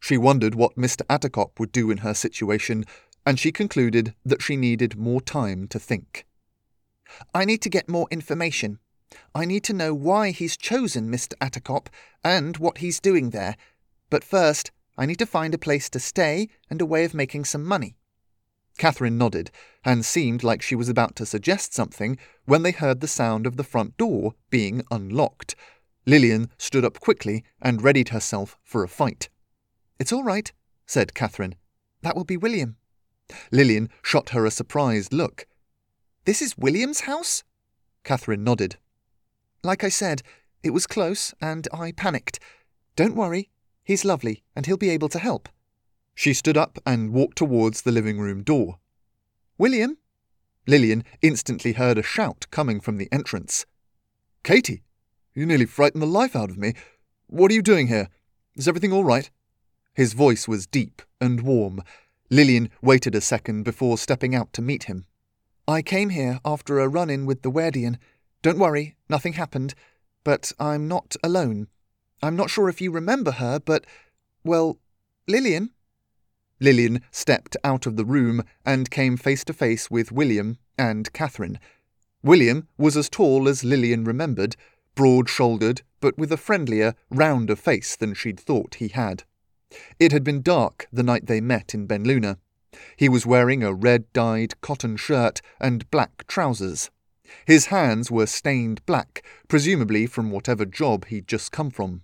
She 0.00 0.18
wondered 0.18 0.56
what 0.56 0.74
Mr. 0.76 1.02
Attercop 1.06 1.60
would 1.60 1.70
do 1.70 1.90
in 1.90 1.98
her 1.98 2.14
situation, 2.14 2.84
and 3.24 3.38
she 3.38 3.52
concluded 3.52 4.14
that 4.24 4.42
she 4.42 4.56
needed 4.56 4.98
more 4.98 5.20
time 5.20 5.68
to 5.68 5.78
think. 5.78 6.26
I 7.34 7.44
need 7.44 7.62
to 7.62 7.68
get 7.68 7.88
more 7.88 8.08
information. 8.10 8.78
I 9.34 9.44
need 9.44 9.64
to 9.64 9.72
know 9.72 9.94
why 9.94 10.30
he's 10.30 10.56
chosen 10.56 11.10
Mr. 11.10 11.34
Attercop 11.40 11.86
and 12.24 12.56
what 12.56 12.78
he's 12.78 13.00
doing 13.00 13.30
there. 13.30 13.56
But 14.10 14.24
first, 14.24 14.70
I 14.96 15.06
need 15.06 15.18
to 15.18 15.26
find 15.26 15.54
a 15.54 15.58
place 15.58 15.88
to 15.90 16.00
stay 16.00 16.48
and 16.70 16.80
a 16.80 16.86
way 16.86 17.04
of 17.04 17.14
making 17.14 17.44
some 17.44 17.64
money. 17.64 17.96
Catherine 18.78 19.18
nodded 19.18 19.50
and 19.84 20.04
seemed 20.04 20.42
like 20.42 20.62
she 20.62 20.74
was 20.74 20.88
about 20.88 21.14
to 21.16 21.26
suggest 21.26 21.74
something 21.74 22.18
when 22.46 22.62
they 22.62 22.70
heard 22.72 23.00
the 23.00 23.08
sound 23.08 23.46
of 23.46 23.56
the 23.56 23.64
front 23.64 23.96
door 23.96 24.34
being 24.50 24.82
unlocked. 24.90 25.54
Lillian 26.06 26.50
stood 26.58 26.84
up 26.84 26.98
quickly 26.98 27.44
and 27.60 27.82
readied 27.82 28.08
herself 28.08 28.58
for 28.64 28.82
a 28.82 28.88
fight. 28.88 29.28
It's 29.98 30.12
all 30.12 30.24
right, 30.24 30.50
said 30.86 31.14
Catherine. 31.14 31.54
That 32.02 32.16
will 32.16 32.24
be 32.24 32.36
William. 32.36 32.76
Lillian 33.50 33.88
shot 34.02 34.30
her 34.30 34.46
a 34.46 34.50
surprised 34.50 35.12
look. 35.12 35.46
This 36.24 36.40
is 36.40 36.58
William's 36.58 37.00
house? 37.00 37.42
Catherine 38.04 38.44
nodded. 38.44 38.76
Like 39.62 39.84
I 39.84 39.88
said, 39.88 40.22
it 40.62 40.70
was 40.70 40.86
close 40.86 41.34
and 41.40 41.68
I 41.72 41.92
panicked. 41.92 42.38
Don't 42.96 43.16
worry, 43.16 43.50
he's 43.84 44.04
lovely 44.04 44.42
and 44.54 44.66
he'll 44.66 44.76
be 44.76 44.90
able 44.90 45.08
to 45.10 45.18
help. 45.18 45.48
She 46.14 46.34
stood 46.34 46.56
up 46.56 46.78
and 46.86 47.12
walked 47.12 47.38
towards 47.38 47.82
the 47.82 47.92
living 47.92 48.18
room 48.18 48.42
door. 48.42 48.78
William? 49.58 49.98
Lillian 50.66 51.04
instantly 51.22 51.72
heard 51.72 51.98
a 51.98 52.02
shout 52.02 52.46
coming 52.50 52.80
from 52.80 52.98
the 52.98 53.08
entrance. 53.10 53.66
Katie, 54.44 54.82
you 55.34 55.46
nearly 55.46 55.66
frightened 55.66 56.02
the 56.02 56.06
life 56.06 56.36
out 56.36 56.50
of 56.50 56.58
me. 56.58 56.74
What 57.26 57.50
are 57.50 57.54
you 57.54 57.62
doing 57.62 57.88
here? 57.88 58.08
Is 58.54 58.68
everything 58.68 58.92
all 58.92 59.04
right? 59.04 59.30
His 59.94 60.12
voice 60.12 60.46
was 60.46 60.66
deep 60.66 61.02
and 61.20 61.40
warm. 61.40 61.82
Lillian 62.32 62.70
waited 62.80 63.14
a 63.14 63.20
second 63.20 63.62
before 63.62 63.98
stepping 63.98 64.34
out 64.34 64.54
to 64.54 64.62
meet 64.62 64.84
him. 64.84 65.04
I 65.68 65.82
came 65.82 66.08
here 66.08 66.40
after 66.46 66.78
a 66.78 66.88
run 66.88 67.10
in 67.10 67.26
with 67.26 67.42
the 67.42 67.50
Werdian. 67.50 67.98
Don't 68.40 68.58
worry, 68.58 68.96
nothing 69.06 69.34
happened. 69.34 69.74
But 70.24 70.50
I'm 70.58 70.88
not 70.88 71.14
alone. 71.22 71.68
I'm 72.22 72.34
not 72.34 72.48
sure 72.48 72.70
if 72.70 72.80
you 72.80 72.90
remember 72.90 73.32
her, 73.32 73.60
but. 73.60 73.84
Well, 74.42 74.78
Lillian? 75.28 75.72
Lillian 76.58 77.02
stepped 77.10 77.54
out 77.64 77.84
of 77.84 77.96
the 77.96 78.04
room 78.06 78.44
and 78.64 78.90
came 78.90 79.18
face 79.18 79.44
to 79.44 79.52
face 79.52 79.90
with 79.90 80.10
William 80.10 80.56
and 80.78 81.12
Catherine. 81.12 81.58
William 82.22 82.66
was 82.78 82.96
as 82.96 83.10
tall 83.10 83.46
as 83.46 83.62
Lillian 83.62 84.04
remembered, 84.04 84.56
broad 84.94 85.28
shouldered, 85.28 85.82
but 86.00 86.16
with 86.16 86.32
a 86.32 86.38
friendlier, 86.38 86.94
rounder 87.10 87.56
face 87.56 87.94
than 87.94 88.14
she'd 88.14 88.40
thought 88.40 88.76
he 88.76 88.88
had. 88.88 89.24
It 89.98 90.12
had 90.12 90.24
been 90.24 90.42
dark 90.42 90.86
the 90.92 91.02
night 91.02 91.26
they 91.26 91.40
met 91.40 91.74
in 91.74 91.86
Benluna. 91.86 92.38
He 92.96 93.08
was 93.08 93.26
wearing 93.26 93.62
a 93.62 93.72
red 93.72 94.12
dyed 94.12 94.60
cotton 94.60 94.96
shirt 94.96 95.40
and 95.60 95.90
black 95.90 96.26
trousers. 96.26 96.90
His 97.46 97.66
hands 97.66 98.10
were 98.10 98.26
stained 98.26 98.84
black, 98.86 99.24
presumably 99.48 100.06
from 100.06 100.30
whatever 100.30 100.64
job 100.64 101.06
he'd 101.06 101.28
just 101.28 101.52
come 101.52 101.70
from. 101.70 102.02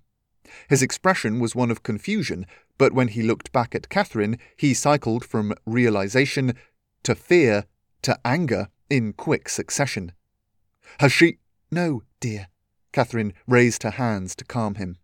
His 0.68 0.82
expression 0.82 1.40
was 1.40 1.54
one 1.54 1.70
of 1.70 1.82
confusion, 1.82 2.46
but 2.78 2.92
when 2.92 3.08
he 3.08 3.22
looked 3.22 3.52
back 3.52 3.74
at 3.74 3.88
Catherine, 3.88 4.38
he 4.56 4.72
cycled 4.72 5.24
from 5.24 5.54
realization 5.66 6.54
to 7.02 7.14
fear 7.14 7.64
to 8.02 8.18
anger 8.24 8.68
in 8.88 9.12
quick 9.12 9.48
succession. 9.48 10.12
Has 11.00 11.12
she. 11.12 11.38
No, 11.70 12.02
dear. 12.20 12.48
Catherine 12.92 13.34
raised 13.46 13.82
her 13.82 13.90
hands 13.90 14.34
to 14.36 14.44
calm 14.44 14.76
him. 14.76 14.96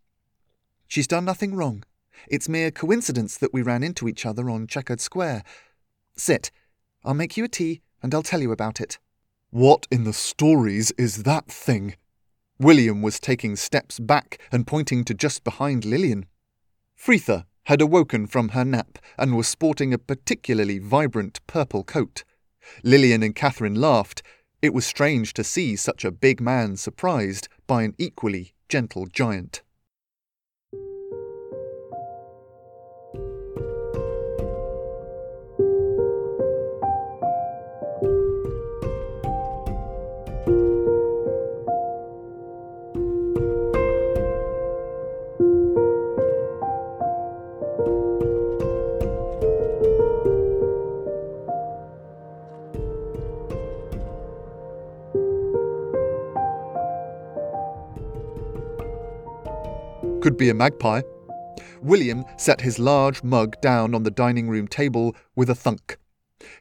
She's 0.89 1.07
done 1.07 1.25
nothing 1.25 1.55
wrong. 1.55 1.85
It's 2.29 2.49
mere 2.49 2.71
coincidence 2.71 3.37
that 3.39 3.53
we 3.53 3.63
ran 3.63 3.83
into 3.83 4.09
each 4.09 4.27
other 4.27 4.49
on 4.51 4.67
Checkered 4.67 5.01
Square. 5.01 5.43
Sit. 6.17 6.51
I'll 7.05 7.15
make 7.15 7.37
you 7.37 7.45
a 7.45 7.49
tea 7.49 7.83
and 8.03 8.15
I'll 8.15 8.23
tell 8.23 8.41
you 8.41 8.53
about 8.53 8.81
it. 8.81 8.99
What 9.51 9.87
in 9.91 10.05
the 10.05 10.13
stories 10.13 10.93
is 10.99 11.23
that 11.23 11.47
thing? 11.47 11.97
William 12.59 13.03
was 13.03 13.19
taking 13.19 13.57
steps 13.57 13.99
back 13.99 14.39
and 14.53 14.67
pointing 14.67 15.05
to 15.05 15.15
just 15.15 15.43
behind 15.43 15.85
Lillian. 15.85 16.27
Fritha 16.97 17.47
had 17.65 17.81
awoken 17.81 18.27
from 18.27 18.51
her 18.51 18.65
nap 18.65 18.99
and 19.19 19.37
was 19.37 19.49
sporting 19.49 19.93
a 19.93 19.99
particularly 19.99 20.79
vibrant 20.79 21.41
purple 21.47 21.83
coat. 21.83 22.23
Lillian 22.83 23.23
and 23.23 23.35
Catherine 23.35 23.75
laughed. 23.75 24.23
It 24.63 24.73
was 24.73 24.87
strange 24.87 25.35
to 25.35 25.45
see 25.45 25.77
such 25.77 26.05
a 26.05 26.13
big 26.13 26.41
man 26.41 26.77
surprised 26.77 27.49
by 27.67 27.83
an 27.83 27.95
equally 27.99 28.55
gentle 28.69 29.07
giant. 29.07 29.63
Could 60.25 60.39
be 60.39 60.49
a 60.49 60.55
magpie. 60.55 61.03
William 61.83 62.25
set 62.39 62.63
his 62.63 62.79
large 62.79 63.23
mug 63.23 63.61
down 63.61 63.95
on 63.95 64.05
the 64.05 64.11
dining 64.11 64.49
room 64.49 64.67
table 64.67 65.15
with 65.37 65.51
a 65.51 65.55
thunk. 65.55 65.99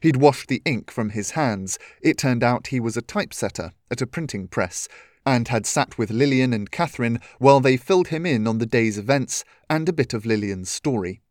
He'd 0.02 0.16
washed 0.16 0.48
the 0.48 0.60
ink 0.66 0.90
from 0.90 1.08
his 1.08 1.30
hands. 1.30 1.78
It 2.02 2.18
turned 2.18 2.44
out 2.44 2.66
he 2.66 2.78
was 2.78 2.98
a 2.98 3.00
typesetter 3.00 3.72
at 3.90 4.02
a 4.02 4.06
printing 4.06 4.48
press, 4.48 4.86
and 5.24 5.48
had 5.48 5.64
sat 5.64 5.96
with 5.96 6.10
Lillian 6.10 6.52
and 6.52 6.70
Catherine 6.70 7.20
while 7.38 7.58
they 7.58 7.78
filled 7.78 8.08
him 8.08 8.26
in 8.26 8.46
on 8.46 8.58
the 8.58 8.66
day's 8.66 8.98
events 8.98 9.46
and 9.70 9.88
a 9.88 9.94
bit 9.94 10.12
of 10.12 10.26
Lillian's 10.26 10.68
story. 10.68 11.22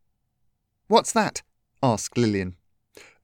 What's 0.88 1.12
that? 1.12 1.44
asked 1.84 2.18
Lillian. 2.18 2.56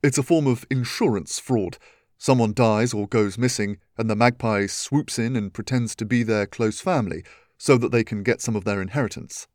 It's 0.03 0.19
a 0.19 0.23
form 0.23 0.45
of 0.45 0.67
insurance 0.69 1.39
fraud. 1.39 1.79
Someone 2.19 2.53
dies 2.53 2.93
or 2.93 3.07
goes 3.07 3.39
missing, 3.39 3.77
and 3.97 4.07
the 4.07 4.15
magpie 4.15 4.67
swoops 4.67 5.17
in 5.17 5.35
and 5.35 5.51
pretends 5.51 5.95
to 5.95 6.05
be 6.05 6.21
their 6.21 6.45
close 6.45 6.79
family, 6.79 7.23
so 7.59 7.77
that 7.77 7.91
they 7.91 8.03
can 8.03 8.23
get 8.23 8.41
some 8.41 8.55
of 8.55 8.63
their 8.63 8.81
inheritance. 8.81 9.47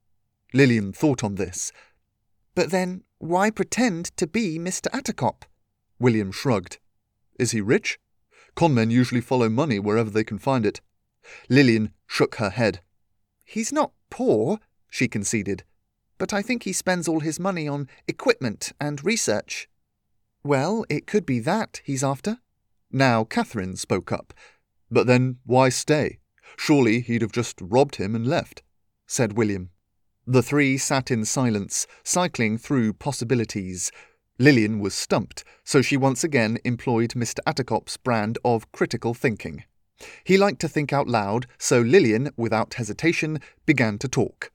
Lillian 0.53 0.93
thought 0.93 1.25
on 1.25 1.35
this. 1.35 1.73
But 2.55 2.71
then, 2.71 3.03
why 3.19 3.51
pretend 3.51 4.17
to 4.19 4.29
be 4.29 4.59
Mr. 4.61 4.89
Attercop? 4.93 5.43
William 5.99 6.31
shrugged. 6.31 6.79
Is 7.41 7.51
he 7.51 7.61
rich? 7.61 7.99
Conmen 8.55 8.93
usually 8.93 9.21
follow 9.21 9.49
money 9.49 9.81
wherever 9.81 10.11
they 10.11 10.23
can 10.23 10.39
find 10.39 10.65
it. 10.65 10.81
Lillian 11.49 11.91
shook 12.07 12.37
her 12.37 12.51
head. 12.51 12.81
He's 13.45 13.73
not 13.73 13.93
poor, 14.11 14.61
she 14.89 15.09
conceded, 15.09 15.65
but 16.19 16.33
I 16.33 16.43
think 16.43 16.63
he 16.63 16.73
spends 16.73 17.09
all 17.09 17.21
his 17.21 17.41
money 17.41 17.67
on 17.67 17.89
equipment 18.07 18.73
and 18.81 19.05
research. 19.05 19.69
Well, 20.45 20.85
it 20.89 21.07
could 21.07 21.27
be 21.27 21.41
that 21.41 21.81
he's 21.85 22.05
after. 22.05 22.39
Now 22.93 23.25
Catherine 23.25 23.77
spoke 23.77 24.13
up. 24.13 24.33
But 24.91 25.07
then 25.07 25.39
why 25.45 25.71
stay? 25.71 26.19
Surely 26.57 27.01
he'd 27.01 27.23
have 27.23 27.33
just 27.33 27.59
robbed 27.61 27.97
him 27.97 28.15
and 28.15 28.27
left, 28.27 28.63
said 29.07 29.37
William. 29.37 29.71
The 30.27 30.43
three 30.43 30.79
sat 30.79 31.11
in 31.11 31.25
silence, 31.25 31.87
cycling 32.03 32.57
through 32.57 32.95
possibilities. 32.95 33.93
Lillian 34.39 34.81
was 34.81 34.95
stumped, 34.95 35.45
so 35.65 35.83
she 35.83 35.97
once 35.97 36.25
again 36.25 36.59
employed 36.65 37.11
Mr. 37.11 37.41
Attercop's 37.47 37.97
brand 37.97 38.39
of 38.45 38.73
critical 38.73 39.15
thinking. 39.15 39.65
He 40.25 40.39
liked 40.39 40.61
to 40.63 40.69
think 40.69 40.93
out 40.93 41.09
loud, 41.09 41.47
so 41.59 41.81
Lillian, 41.81 42.31
without 42.37 42.75
hesitation, 42.75 43.39
began 43.67 43.99
to 43.99 44.09
talk. 44.09 44.51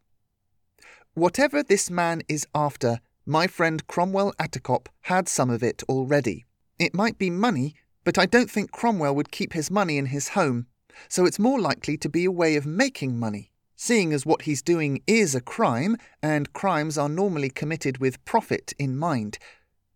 Whatever 1.13 1.63
this 1.63 1.89
man 1.89 2.23
is 2.27 2.47
after, 2.55 2.99
my 3.25 3.45
friend 3.45 3.85
Cromwell 3.87 4.33
Attercop 4.39 4.87
had 5.01 5.29
some 5.29 5.49
of 5.49 5.61
it 5.61 5.83
already. 5.87 6.45
It 6.79 6.95
might 6.95 7.17
be 7.17 7.29
money, 7.29 7.75
but 8.03 8.17
I 8.17 8.25
don't 8.25 8.49
think 8.49 8.71
Cromwell 8.71 9.15
would 9.15 9.31
keep 9.31 9.53
his 9.53 9.69
money 9.69 9.97
in 9.97 10.07
his 10.07 10.29
home 10.29 10.65
so 11.07 11.25
it's 11.25 11.39
more 11.39 11.59
likely 11.59 11.97
to 11.97 12.09
be 12.09 12.25
a 12.25 12.31
way 12.31 12.55
of 12.55 12.65
making 12.65 13.19
money, 13.19 13.51
seeing 13.75 14.11
as 14.11 14.25
what 14.25 14.43
he's 14.43 14.61
doing 14.61 15.01
is 15.07 15.33
a 15.33 15.41
crime, 15.41 15.95
and 16.21 16.53
crimes 16.53 16.97
are 16.97 17.09
normally 17.09 17.49
committed 17.49 17.99
with 17.99 18.23
profit 18.25 18.73
in 18.77 18.97
mind. 18.97 19.37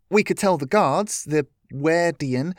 We 0.10 0.24
could 0.24 0.38
tell 0.38 0.58
the 0.58 0.66
guards, 0.66 1.24
the 1.24 1.48
Wardian, 1.74 2.54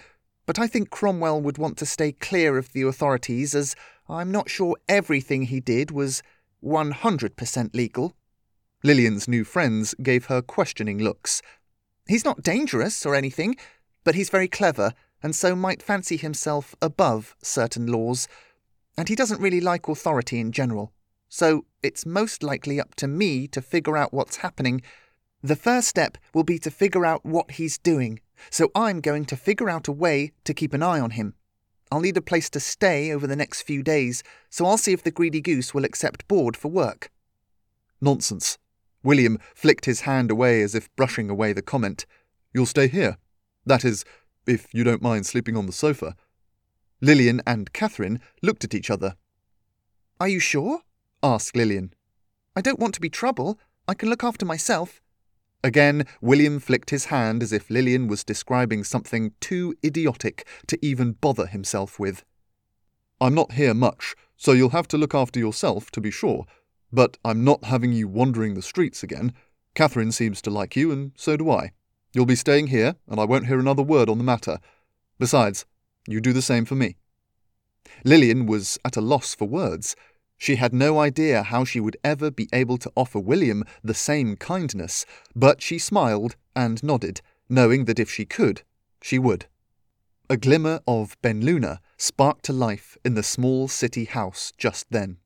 but 0.47 0.59
I 0.59 0.67
think 0.67 0.91
Cromwell 0.91 1.41
would 1.41 1.59
want 1.59 1.79
to 1.79 1.87
stay 1.87 2.13
clear 2.13 2.59
of 2.59 2.73
the 2.73 2.83
authorities 2.83 3.55
as 3.55 3.75
I'm 4.09 4.31
not 4.31 4.51
sure 4.51 4.77
everything 4.89 5.43
he 5.43 5.61
did 5.61 5.91
was 5.91 6.23
100% 6.63 7.75
legal. 7.75 8.15
Lillian's 8.85 9.27
new 9.27 9.45
friends 9.45 9.95
gave 10.03 10.27
her 10.27 10.43
questioning 10.43 10.99
looks. 10.99 11.41
He's 12.07 12.25
not 12.25 12.43
dangerous 12.43 13.07
or 13.07 13.15
anything, 13.15 13.57
but 14.05 14.15
he's 14.15 14.29
very 14.29 14.49
clever, 14.49 14.93
and 15.25 15.35
so 15.35 15.57
might 15.57 15.83
fancy 15.83 16.19
himself 16.19 16.77
above 16.83 17.35
certain 17.43 17.87
laws. 17.87 18.29
And 18.99 19.09
he 19.09 19.17
doesn't 19.17 19.41
really 19.41 19.61
like 19.61 19.89
authority 19.89 20.39
in 20.39 20.53
general. 20.53 20.93
So 21.31 21.65
it's 21.83 22.05
most 22.05 22.43
likely 22.43 22.79
up 22.79 22.95
to 22.97 23.09
me 23.09 23.49
to 23.49 23.63
figure 23.63 23.97
out 23.97 24.13
what's 24.13 24.37
happening. 24.37 24.83
The 25.43 25.57
first 25.57 25.89
step 25.89 26.19
will 26.35 26.45
be 26.45 26.59
to 26.59 26.71
figure 26.71 27.07
out 27.07 27.25
what 27.25 27.53
he's 27.53 27.79
doing, 27.79 28.21
so 28.51 28.71
I'm 28.75 29.01
going 29.01 29.25
to 29.25 29.37
figure 29.37 29.71
out 29.71 29.89
a 29.89 29.93
way 29.93 30.33
to 30.45 30.53
keep 30.53 30.75
an 30.75 30.83
eye 30.83 31.01
on 31.01 31.11
him. 31.11 31.33
I'll 31.91 32.01
need 32.01 32.19
a 32.19 32.23
place 32.23 32.51
to 32.51 32.61
stay 32.61 33.11
over 33.11 33.27
the 33.27 33.35
next 33.35 33.63
few 33.63 33.83
days, 33.83 34.23
so 34.51 34.67
I'll 34.67 34.77
see 34.77 34.93
if 34.93 35.03
the 35.03 35.11
greedy 35.11 35.41
goose 35.41 35.73
will 35.73 35.85
accept 35.85 36.29
board 36.29 36.55
for 36.55 36.69
work. 36.69 37.11
Nonsense. 37.99 38.59
William 39.03 39.39
flicked 39.55 39.87
his 39.87 40.03
hand 40.03 40.31
away 40.31 40.61
as 40.61 40.75
if 40.75 40.95
brushing 40.97 41.31
away 41.31 41.55
the 41.55 41.63
comment. 41.63 42.05
You'll 42.53 42.67
stay 42.67 42.89
here. 42.89 43.17
That 43.67 43.85
is, 43.85 44.05
if 44.47 44.73
you 44.73 44.85
don't 44.85 45.03
mind 45.03 45.27
sleeping 45.27 45.57
on 45.57 45.67
the 45.67 45.73
sofa. 45.73 46.17
Lillian 47.01 47.43
and 47.47 47.73
Catherine 47.73 48.21
looked 48.43 48.65
at 48.65 48.75
each 48.75 48.91
other. 48.91 49.17
Are 50.21 50.29
you 50.29 50.41
sure? 50.41 50.81
asked 51.23 51.57
Lillian. 51.57 51.93
I 52.57 52.61
don't 52.61 52.79
want 52.79 52.95
to 52.95 53.01
be 53.01 53.09
trouble. 53.09 53.59
I 53.89 53.95
can 53.95 54.09
look 54.09 54.25
after 54.25 54.47
myself. 54.47 55.01
Again, 55.63 56.07
William 56.21 56.61
flicked 56.61 56.91
his 56.91 57.07
hand 57.07 57.43
as 57.43 57.53
if 57.53 57.71
Lillian 57.71 58.07
was 58.07 58.23
describing 58.23 58.85
something 58.85 59.33
too 59.41 59.75
idiotic 59.85 60.47
to 60.67 60.79
even 60.85 61.13
bother 61.13 61.47
himself 61.47 61.99
with. 61.99 62.23
I'm 63.21 63.35
not 63.35 63.53
here 63.53 63.73
much, 63.73 64.15
so 64.37 64.53
you'll 64.53 64.71
have 64.71 64.89
to 64.89 64.99
look 64.99 65.15
after 65.15 65.41
yourself, 65.41 65.91
to 65.93 66.01
be 66.01 66.11
sure, 66.11 66.45
but 66.93 67.17
I'm 67.25 67.45
not 67.45 67.65
having 67.65 67.93
you 67.93 68.07
wandering 68.07 68.55
the 68.55 68.63
streets 68.63 69.03
again. 69.03 69.33
Catherine 69.75 70.13
seems 70.13 70.43
to 70.43 70.51
like 70.51 70.77
you, 70.77 70.93
and 70.93 71.13
so 71.17 71.37
do 71.37 71.51
I. 71.51 71.73
You'll 72.15 72.27
be 72.27 72.37
staying 72.37 72.69
here, 72.69 72.95
and 73.09 73.19
I 73.19 73.25
won't 73.25 73.49
hear 73.49 73.59
another 73.59 73.83
word 73.83 74.09
on 74.09 74.19
the 74.19 74.25
matter. 74.25 74.61
Besides, 75.19 75.67
you 76.07 76.21
do 76.21 76.33
the 76.33 76.43
same 76.43 76.65
for 76.65 76.77
me. 76.77 76.95
Lillian 78.05 78.47
was 78.47 78.79
at 78.85 78.97
a 78.97 79.01
loss 79.01 79.35
for 79.35 79.49
words. 79.49 79.97
She 80.39 80.55
had 80.55 80.73
no 80.73 81.01
idea 81.01 81.43
how 81.43 81.65
she 81.65 81.81
would 81.81 81.97
ever 82.05 82.31
be 82.31 82.49
able 82.53 82.79
to 82.79 82.93
offer 82.95 83.19
William 83.19 83.65
the 83.83 83.95
same 83.95 84.37
kindness, 84.37 85.05
but 85.35 85.61
she 85.61 85.77
smiled 85.77 86.37
and 86.55 86.81
nodded, 86.85 87.21
knowing 87.49 87.87
that 87.87 87.99
if 87.99 88.09
she 88.11 88.25
could, 88.25 88.63
she 89.03 89.19
would. 89.19 89.47
A 90.31 90.37
glimmer 90.37 90.81
of 90.87 91.21
Benluna 91.21 91.81
sparked 91.97 92.45
to 92.45 92.53
life 92.53 92.97
in 93.05 93.15
the 93.15 93.25
small 93.25 93.67
city 93.67 94.05
house 94.05 94.53
just 94.57 94.87
then 94.91 95.19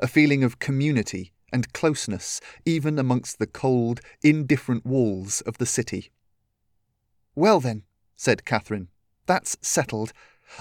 a 0.00 0.08
feeling 0.08 0.42
of 0.42 0.58
community 0.58 1.32
and 1.52 1.72
closeness 1.72 2.40
even 2.64 2.98
amongst 2.98 3.38
the 3.38 3.46
cold, 3.46 4.00
indifferent 4.22 4.84
walls 4.84 5.40
of 5.42 5.58
the 5.58 5.66
city. 5.66 6.10
Well 7.34 7.60
then, 7.60 7.82
said 8.16 8.44
Catherine, 8.44 8.88
that's 9.26 9.56
settled. 9.60 10.12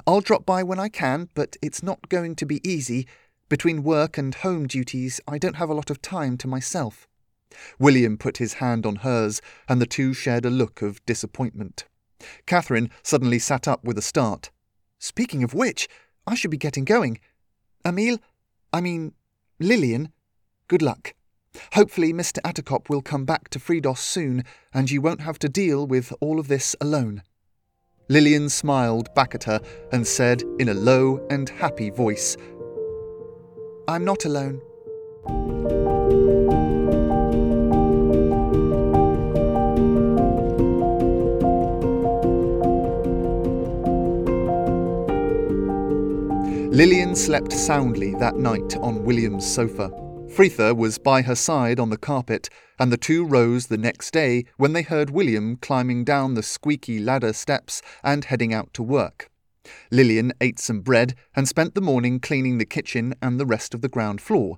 I'll 0.08 0.22
drop 0.22 0.46
by 0.46 0.64
when 0.64 0.80
I 0.80 0.90
can, 0.90 1.30
but 1.36 1.56
it's 1.62 1.84
not 1.84 2.10
going 2.10 2.36
to 2.38 2.46
be 2.46 2.68
easy. 2.68 3.08
Between 3.50 3.84
work 3.84 4.18
and 4.18 4.34
home 4.34 4.66
duties, 4.68 5.22
I 5.28 5.38
don't 5.38 5.58
have 5.58 5.70
a 5.70 5.76
lot 5.76 5.90
of 5.90 6.02
time 6.02 6.38
to 6.38 6.48
myself. 6.48 7.08
William 7.78 8.18
put 8.18 8.38
his 8.38 8.54
hand 8.54 8.86
on 8.86 8.98
hers, 8.98 9.42
and 9.70 9.80
the 9.80 9.86
two 9.86 10.14
shared 10.14 10.46
a 10.46 10.50
look 10.50 10.82
of 10.82 11.06
disappointment. 11.06 11.86
Catherine 12.46 12.90
suddenly 13.04 13.38
sat 13.38 13.68
up 13.68 13.84
with 13.84 13.98
a 13.98 14.02
start. 14.02 14.50
Speaking 14.98 15.44
of 15.44 15.54
which, 15.54 15.88
I 16.26 16.36
should 16.36 16.52
be 16.52 16.58
getting 16.58 16.86
going. 16.86 17.20
Emile, 17.86 18.20
I 18.72 18.82
mean, 18.82 19.14
Lillian, 19.60 20.12
good 20.68 20.82
luck. 20.82 21.14
Hopefully, 21.74 22.14
Mr. 22.14 22.40
Attercop 22.42 22.90
will 22.90 23.02
come 23.02 23.26
back 23.26 23.50
to 23.50 23.60
Fridos 23.60 24.00
soon, 24.00 24.44
and 24.74 24.90
you 24.92 25.02
won't 25.02 25.22
have 25.22 25.40
to 25.40 25.50
deal 25.50 25.88
with 25.88 26.14
all 26.20 26.40
of 26.40 26.48
this 26.48 26.76
alone. 26.82 27.24
Lillian 28.10 28.50
smiled 28.50 29.14
back 29.16 29.34
at 29.34 29.46
her 29.46 29.62
and 29.92 30.06
said 30.06 30.44
in 30.60 30.70
a 30.70 30.74
low 30.74 31.26
and 31.30 31.50
happy 31.50 31.90
voice, 31.90 32.36
I'm 33.88 34.06
not 34.06 34.26
alone. 34.26 34.62
Lillian 46.74 47.16
slept 47.16 47.54
soundly 47.54 48.16
that 48.16 48.36
night 48.36 48.76
on 48.78 49.04
William's 49.04 49.46
sofa. 49.46 50.03
Fritha 50.34 50.76
was 50.76 50.98
by 50.98 51.22
her 51.22 51.36
side 51.36 51.80
on 51.80 51.92
the 51.92 51.98
carpet, 51.98 52.50
and 52.80 52.92
the 52.92 52.98
two 52.98 53.24
rose 53.24 53.68
the 53.68 53.78
next 53.78 54.12
day 54.12 54.46
when 54.58 54.74
they 54.74 54.82
heard 54.82 55.12
William 55.12 55.58
climbing 55.58 56.04
down 56.04 56.34
the 56.34 56.42
squeaky 56.42 56.98
ladder 56.98 57.34
steps 57.34 57.84
and 58.04 58.26
heading 58.26 58.52
out 58.52 58.74
to 58.74 58.82
work. 58.82 59.30
Lillian 59.92 60.34
ate 60.42 60.58
some 60.58 60.82
bread 60.82 61.14
and 61.36 61.48
spent 61.48 61.76
the 61.76 61.82
morning 61.82 62.20
cleaning 62.20 62.58
the 62.58 62.66
kitchen 62.66 63.14
and 63.22 63.40
the 63.40 63.46
rest 63.46 63.76
of 63.76 63.82
the 63.82 63.88
ground 63.88 64.22
floor. 64.22 64.58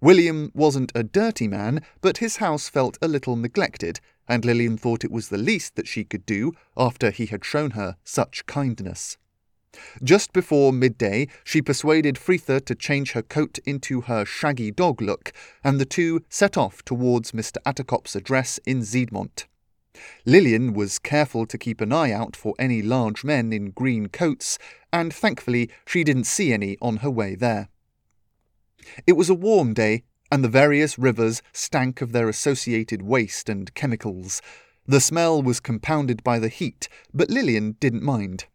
William 0.00 0.52
wasn't 0.54 0.92
a 0.94 1.02
dirty 1.02 1.48
man, 1.48 1.80
but 2.00 2.18
his 2.18 2.36
house 2.36 2.68
felt 2.68 2.96
a 3.02 3.08
little 3.08 3.34
neglected, 3.34 3.98
and 4.28 4.44
Lillian 4.44 4.78
thought 4.78 5.02
it 5.02 5.10
was 5.10 5.28
the 5.28 5.38
least 5.38 5.74
that 5.74 5.88
she 5.88 6.04
could 6.04 6.24
do 6.24 6.52
after 6.76 7.10
he 7.10 7.26
had 7.26 7.44
shown 7.44 7.72
her 7.72 7.96
such 8.04 8.46
kindness. 8.46 9.18
Just 10.02 10.32
before 10.32 10.72
midday, 10.72 11.28
she 11.44 11.62
persuaded 11.62 12.16
Fritha 12.16 12.64
to 12.64 12.74
change 12.74 13.12
her 13.12 13.22
coat 13.22 13.58
into 13.64 14.02
her 14.02 14.24
shaggy 14.24 14.70
dog 14.70 15.00
look, 15.00 15.32
and 15.62 15.80
the 15.80 15.84
two 15.84 16.24
set 16.28 16.56
off 16.56 16.82
towards 16.84 17.32
Mr. 17.32 17.56
Attercop's 17.64 18.16
address 18.16 18.58
in 18.66 18.80
Ziedmont. 18.80 19.46
Lillian 20.24 20.74
was 20.74 20.98
careful 20.98 21.46
to 21.46 21.58
keep 21.58 21.80
an 21.80 21.92
eye 21.92 22.12
out 22.12 22.36
for 22.36 22.54
any 22.58 22.82
large 22.82 23.24
men 23.24 23.52
in 23.52 23.70
green 23.70 24.08
coats, 24.08 24.58
and 24.92 25.12
thankfully 25.12 25.70
she 25.86 26.04
didn't 26.04 26.24
see 26.24 26.52
any 26.52 26.76
on 26.82 26.98
her 26.98 27.10
way 27.10 27.34
there. 27.34 27.68
It 29.06 29.14
was 29.14 29.28
a 29.28 29.34
warm 29.34 29.74
day, 29.74 30.04
and 30.30 30.44
the 30.44 30.48
various 30.48 30.98
rivers 30.98 31.42
stank 31.52 32.00
of 32.00 32.12
their 32.12 32.28
associated 32.28 33.02
waste 33.02 33.48
and 33.48 33.72
chemicals. 33.74 34.42
The 34.86 35.00
smell 35.00 35.42
was 35.42 35.60
compounded 35.60 36.22
by 36.22 36.38
the 36.38 36.48
heat, 36.48 36.88
but 37.12 37.30
Lillian 37.30 37.76
didn't 37.80 38.02
mind. 38.02 38.46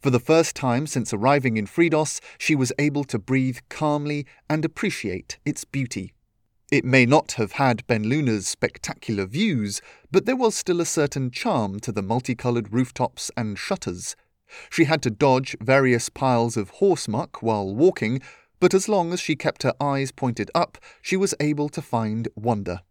For 0.00 0.10
the 0.10 0.20
first 0.20 0.54
time 0.54 0.86
since 0.86 1.12
arriving 1.12 1.56
in 1.56 1.66
Fridos, 1.66 2.20
she 2.38 2.54
was 2.54 2.72
able 2.78 3.04
to 3.04 3.18
breathe 3.18 3.58
calmly 3.68 4.26
and 4.48 4.64
appreciate 4.64 5.38
its 5.44 5.64
beauty. 5.64 6.12
It 6.70 6.84
may 6.84 7.04
not 7.04 7.32
have 7.32 7.52
had 7.52 7.86
Benluna's 7.88 8.46
spectacular 8.46 9.26
views, 9.26 9.80
but 10.12 10.24
there 10.24 10.36
was 10.36 10.54
still 10.54 10.80
a 10.80 10.86
certain 10.86 11.30
charm 11.30 11.80
to 11.80 11.90
the 11.90 12.02
multicoloured 12.02 12.72
rooftops 12.72 13.30
and 13.36 13.58
shutters. 13.58 14.14
She 14.70 14.84
had 14.84 15.02
to 15.02 15.10
dodge 15.10 15.56
various 15.60 16.08
piles 16.08 16.56
of 16.56 16.70
horse 16.70 17.08
muck 17.08 17.42
while 17.42 17.74
walking, 17.74 18.20
but 18.60 18.74
as 18.74 18.88
long 18.88 19.12
as 19.12 19.20
she 19.20 19.34
kept 19.34 19.64
her 19.64 19.74
eyes 19.80 20.12
pointed 20.12 20.50
up, 20.54 20.78
she 21.02 21.16
was 21.16 21.34
able 21.40 21.68
to 21.70 21.82
find 21.82 22.28
wonder. 22.36 22.82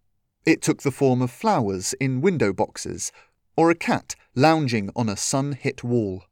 It 0.46 0.62
took 0.62 0.82
the 0.82 0.92
form 0.92 1.22
of 1.22 1.32
flowers 1.32 1.94
in 2.02 2.22
window 2.22 2.52
boxes, 2.52 3.12
or 3.56 3.70
a 3.70 3.76
cat 3.76 4.16
lounging 4.36 4.90
on 4.96 5.08
a 5.08 5.18
sun 5.18 5.52
hit 5.54 5.84
wall. 5.84 6.24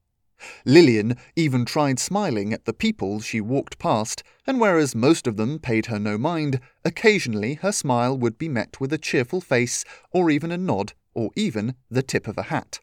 Lillian 0.66 1.16
even 1.36 1.64
tried 1.64 1.98
smiling 1.98 2.52
at 2.52 2.66
the 2.66 2.74
people 2.74 3.22
she 3.22 3.40
walked 3.40 3.80
past, 3.80 4.22
and 4.46 4.60
whereas 4.60 4.94
most 4.94 5.26
of 5.26 5.38
them 5.38 5.60
paid 5.60 5.86
her 5.86 5.98
no 5.98 6.18
mind, 6.18 6.60
occasionally 6.84 7.54
her 7.56 7.72
smile 7.72 8.18
would 8.18 8.38
be 8.38 8.50
met 8.50 8.82
with 8.82 8.92
a 8.92 8.98
cheerful 8.98 9.40
face, 9.40 9.86
or 10.12 10.30
even 10.30 10.52
a 10.52 10.58
nod, 10.58 10.94
or 11.14 11.32
even 11.36 11.74
the 11.90 12.04
tip 12.04 12.28
of 12.28 12.38
a 12.38 12.44
hat. 12.44 12.80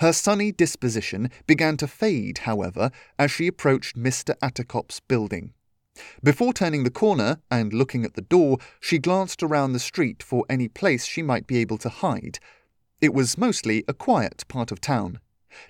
Her 0.00 0.12
sunny 0.12 0.52
disposition 0.52 1.30
began 1.46 1.76
to 1.78 1.88
fade, 1.88 2.38
however, 2.38 2.90
as 3.18 3.30
she 3.30 3.46
approached 3.46 3.96
Mr. 3.96 4.34
Attercop's 4.42 5.00
building. 5.00 5.54
Before 6.22 6.52
turning 6.52 6.84
the 6.84 6.90
corner 6.90 7.40
and 7.50 7.72
looking 7.72 8.04
at 8.04 8.14
the 8.14 8.22
door, 8.22 8.58
she 8.80 8.98
glanced 8.98 9.42
around 9.42 9.72
the 9.72 9.78
street 9.78 10.22
for 10.22 10.44
any 10.48 10.68
place 10.68 11.04
she 11.04 11.22
might 11.22 11.46
be 11.46 11.58
able 11.58 11.78
to 11.78 11.88
hide. 11.88 12.38
It 13.00 13.14
was 13.14 13.38
mostly 13.38 13.84
a 13.88 13.94
quiet 13.94 14.44
part 14.48 14.70
of 14.70 14.80
town. 14.80 15.20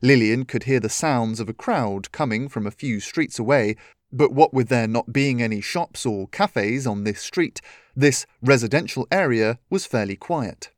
Lillian 0.02 0.44
could 0.44 0.64
hear 0.64 0.80
the 0.80 0.88
sounds 0.88 1.40
of 1.40 1.48
a 1.48 1.54
crowd 1.54 2.12
coming 2.12 2.48
from 2.48 2.66
a 2.66 2.70
few 2.70 3.00
streets 3.00 3.38
away, 3.38 3.76
but 4.12 4.32
what 4.32 4.52
with 4.52 4.68
there 4.68 4.88
not 4.88 5.12
being 5.12 5.40
any 5.40 5.60
shops 5.60 6.04
or 6.04 6.28
cafes 6.28 6.86
on 6.86 7.04
this 7.04 7.20
street, 7.20 7.60
this 7.94 8.26
residential 8.42 9.06
area 9.10 9.58
was 9.68 9.86
fairly 9.86 10.16
quiet. 10.16 10.70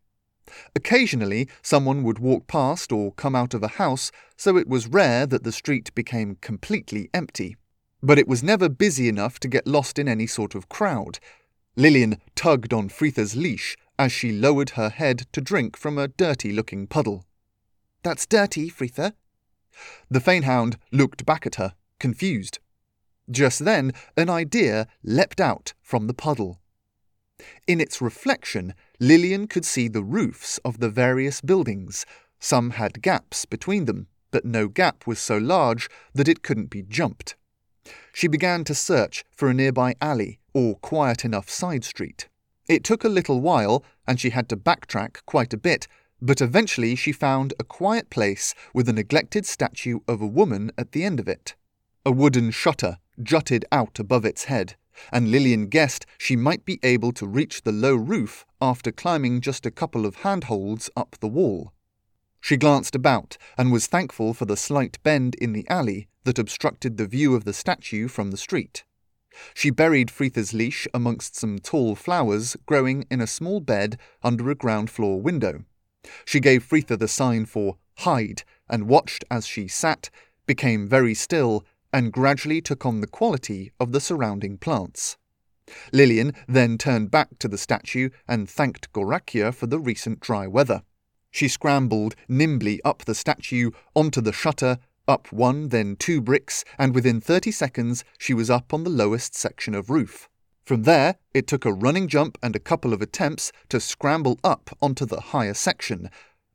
Occasionally, 0.76 1.48
someone 1.62 2.02
would 2.02 2.18
walk 2.18 2.46
past 2.46 2.92
or 2.92 3.12
come 3.12 3.34
out 3.34 3.54
of 3.54 3.62
a 3.62 3.68
house, 3.68 4.10
so 4.36 4.56
it 4.56 4.68
was 4.68 4.86
rare 4.86 5.26
that 5.26 5.44
the 5.44 5.52
street 5.52 5.94
became 5.94 6.36
completely 6.40 7.08
empty. 7.14 7.56
But 8.02 8.18
it 8.18 8.28
was 8.28 8.42
never 8.42 8.68
busy 8.68 9.08
enough 9.08 9.38
to 9.40 9.48
get 9.48 9.66
lost 9.66 9.98
in 9.98 10.08
any 10.08 10.26
sort 10.26 10.54
of 10.54 10.68
crowd. 10.68 11.18
Lillian 11.76 12.20
tugged 12.34 12.72
on 12.72 12.88
Fritha's 12.88 13.34
leash 13.34 13.76
as 13.98 14.12
she 14.12 14.32
lowered 14.32 14.70
her 14.70 14.90
head 14.90 15.26
to 15.32 15.40
drink 15.40 15.76
from 15.76 15.96
a 15.96 16.08
dirty 16.08 16.52
looking 16.52 16.86
puddle. 16.86 17.24
That's 18.02 18.26
dirty, 18.26 18.68
Fritha. 18.68 19.14
The 20.10 20.20
Fanehound 20.20 20.76
looked 20.90 21.24
back 21.24 21.46
at 21.46 21.54
her, 21.56 21.74
confused. 21.98 22.58
Just 23.30 23.64
then, 23.64 23.92
an 24.16 24.28
idea 24.28 24.88
leapt 25.02 25.40
out 25.40 25.74
from 25.80 26.06
the 26.06 26.14
puddle. 26.14 26.60
In 27.66 27.80
its 27.80 28.00
reflection, 28.00 28.74
Lillian 29.00 29.46
could 29.46 29.64
see 29.64 29.88
the 29.88 30.02
roofs 30.02 30.58
of 30.64 30.78
the 30.78 30.90
various 30.90 31.40
buildings. 31.40 32.04
Some 32.38 32.70
had 32.70 33.02
gaps 33.02 33.46
between 33.46 33.84
them, 33.86 34.08
but 34.30 34.44
no 34.44 34.68
gap 34.68 35.06
was 35.06 35.18
so 35.18 35.38
large 35.38 35.88
that 36.14 36.28
it 36.28 36.42
couldn't 36.42 36.70
be 36.70 36.82
jumped. 36.82 37.36
She 38.12 38.28
began 38.28 38.64
to 38.64 38.74
search 38.74 39.24
for 39.30 39.48
a 39.48 39.54
nearby 39.54 39.94
alley 40.00 40.38
or 40.52 40.76
quiet 40.76 41.24
enough 41.24 41.48
side 41.48 41.84
street. 41.84 42.28
It 42.68 42.84
took 42.84 43.04
a 43.04 43.08
little 43.08 43.40
while, 43.40 43.84
and 44.06 44.20
she 44.20 44.30
had 44.30 44.48
to 44.50 44.56
backtrack 44.56 45.24
quite 45.26 45.52
a 45.52 45.56
bit, 45.58 45.88
but 46.24 46.40
eventually 46.40 46.94
she 46.94 47.10
found 47.10 47.52
a 47.58 47.64
quiet 47.64 48.08
place 48.08 48.54
with 48.72 48.88
a 48.88 48.92
neglected 48.92 49.44
statue 49.44 49.98
of 50.06 50.22
a 50.22 50.26
woman 50.26 50.70
at 50.78 50.92
the 50.92 51.02
end 51.02 51.18
of 51.18 51.26
it. 51.26 51.56
A 52.06 52.12
wooden 52.12 52.52
shutter 52.52 52.98
jutted 53.20 53.64
out 53.72 53.98
above 53.98 54.24
its 54.24 54.44
head, 54.44 54.76
and 55.12 55.32
Lillian 55.32 55.66
guessed 55.66 56.06
she 56.18 56.36
might 56.36 56.64
be 56.64 56.78
able 56.84 57.10
to 57.12 57.26
reach 57.26 57.62
the 57.62 57.72
low 57.72 57.96
roof 57.96 58.46
after 58.60 58.92
climbing 58.92 59.40
just 59.40 59.66
a 59.66 59.70
couple 59.70 60.06
of 60.06 60.16
handholds 60.16 60.88
up 60.96 61.16
the 61.18 61.28
wall. 61.28 61.72
She 62.40 62.56
glanced 62.56 62.94
about 62.94 63.36
and 63.58 63.72
was 63.72 63.88
thankful 63.88 64.32
for 64.32 64.44
the 64.44 64.56
slight 64.56 65.02
bend 65.02 65.34
in 65.36 65.52
the 65.52 65.68
alley 65.68 66.06
that 66.22 66.38
obstructed 66.38 66.98
the 66.98 67.06
view 67.06 67.34
of 67.34 67.44
the 67.44 67.52
statue 67.52 68.06
from 68.06 68.30
the 68.30 68.36
street. 68.36 68.84
She 69.54 69.70
buried 69.70 70.10
Fritha's 70.10 70.52
leash 70.52 70.86
amongst 70.94 71.34
some 71.34 71.58
tall 71.58 71.96
flowers 71.96 72.56
growing 72.66 73.06
in 73.10 73.20
a 73.20 73.26
small 73.26 73.60
bed 73.60 73.98
under 74.22 74.50
a 74.50 74.54
ground 74.54 74.88
floor 74.88 75.20
window. 75.20 75.64
She 76.24 76.40
gave 76.40 76.64
Fritha 76.64 76.98
the 76.98 77.08
sign 77.08 77.46
for 77.46 77.76
hide 77.98 78.42
and 78.68 78.88
watched 78.88 79.24
as 79.30 79.46
she 79.46 79.68
sat, 79.68 80.10
became 80.46 80.88
very 80.88 81.14
still, 81.14 81.64
and 81.92 82.12
gradually 82.12 82.60
took 82.60 82.86
on 82.86 83.00
the 83.00 83.06
quality 83.06 83.72
of 83.78 83.92
the 83.92 84.00
surrounding 84.00 84.58
plants. 84.58 85.16
Lillian 85.92 86.34
then 86.48 86.78
turned 86.78 87.10
back 87.10 87.38
to 87.38 87.48
the 87.48 87.58
statue 87.58 88.10
and 88.26 88.48
thanked 88.48 88.92
Gorakhia 88.92 89.54
for 89.54 89.66
the 89.66 89.78
recent 89.78 90.20
dry 90.20 90.46
weather. 90.46 90.82
She 91.30 91.48
scrambled 91.48 92.14
nimbly 92.28 92.82
up 92.84 93.04
the 93.04 93.14
statue, 93.14 93.70
onto 93.94 94.20
the 94.20 94.32
shutter, 94.32 94.78
up 95.08 95.32
one, 95.32 95.68
then 95.68 95.96
two 95.96 96.20
bricks, 96.20 96.64
and 96.78 96.94
within 96.94 97.20
30 97.20 97.50
seconds 97.50 98.04
she 98.18 98.34
was 98.34 98.50
up 98.50 98.74
on 98.74 98.84
the 98.84 98.90
lowest 98.90 99.34
section 99.34 99.74
of 99.74 99.90
roof. 99.90 100.28
From 100.64 100.84
there, 100.84 101.16
it 101.34 101.46
took 101.46 101.64
a 101.64 101.72
running 101.72 102.06
jump 102.06 102.38
and 102.42 102.54
a 102.54 102.60
couple 102.60 102.92
of 102.92 103.02
attempts 103.02 103.52
to 103.68 103.80
scramble 103.80 104.38
up 104.44 104.70
onto 104.80 105.04
the 105.04 105.20
higher 105.20 105.54
section. 105.54 106.08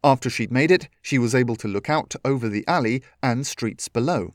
After 0.04 0.30
she'd 0.30 0.52
made 0.52 0.72
it, 0.72 0.88
she 1.02 1.20
was 1.20 1.36
able 1.36 1.56
to 1.58 1.67
look 1.67 1.89
out 1.89 2.15
over 2.24 2.48
the 2.48 2.65
alley 2.67 3.04
and 3.22 3.46
streets 3.46 3.89
below. 3.89 4.34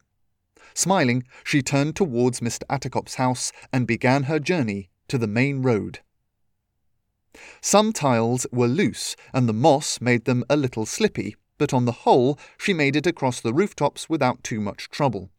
Smiling, 0.74 1.24
she 1.44 1.62
turned 1.62 1.96
towards 1.96 2.40
Mr. 2.40 2.62
Attercop's 2.68 3.14
house 3.14 3.52
and 3.72 3.86
began 3.86 4.24
her 4.24 4.38
journey 4.38 4.90
to 5.08 5.18
the 5.18 5.26
main 5.26 5.62
road. 5.62 6.00
Some 7.60 7.92
tiles 7.92 8.46
were 8.52 8.68
loose, 8.68 9.16
and 9.32 9.48
the 9.48 9.54
moss 9.54 10.00
made 10.00 10.26
them 10.26 10.44
a 10.50 10.56
little 10.56 10.84
slippy, 10.84 11.36
but 11.56 11.72
on 11.72 11.86
the 11.86 11.92
whole, 11.92 12.38
she 12.58 12.74
made 12.74 12.96
it 12.96 13.06
across 13.06 13.40
the 13.40 13.54
rooftops 13.54 14.08
without 14.08 14.44
too 14.44 14.60
much 14.60 14.90
trouble. 14.90 15.30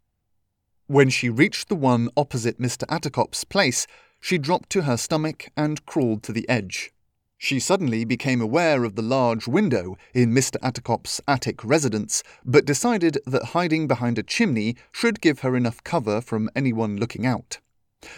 When 0.87 1.09
she 1.09 1.29
reached 1.29 1.69
the 1.69 1.75
one 1.75 2.09
opposite 2.17 2.59
Mr. 2.59 2.83
Attercop's 2.89 3.43
place, 3.43 3.87
she 4.23 4.37
dropped 4.37 4.69
to 4.69 4.83
her 4.83 4.95
stomach 4.95 5.49
and 5.57 5.85
crawled 5.85 6.23
to 6.23 6.31
the 6.31 6.47
edge. 6.47 6.93
She 7.37 7.59
suddenly 7.59 8.05
became 8.05 8.39
aware 8.39 8.85
of 8.85 8.95
the 8.95 9.01
large 9.01 9.49
window 9.49 9.97
in 10.13 10.33
Mr. 10.33 10.55
Attercop's 10.63 11.19
attic 11.27 11.61
residence, 11.65 12.23
but 12.45 12.63
decided 12.63 13.17
that 13.25 13.47
hiding 13.47 13.85
behind 13.85 14.17
a 14.17 14.23
chimney 14.23 14.77
should 14.93 15.19
give 15.19 15.39
her 15.39 15.57
enough 15.57 15.83
cover 15.83 16.21
from 16.21 16.49
anyone 16.55 16.95
looking 16.95 17.25
out. 17.25 17.59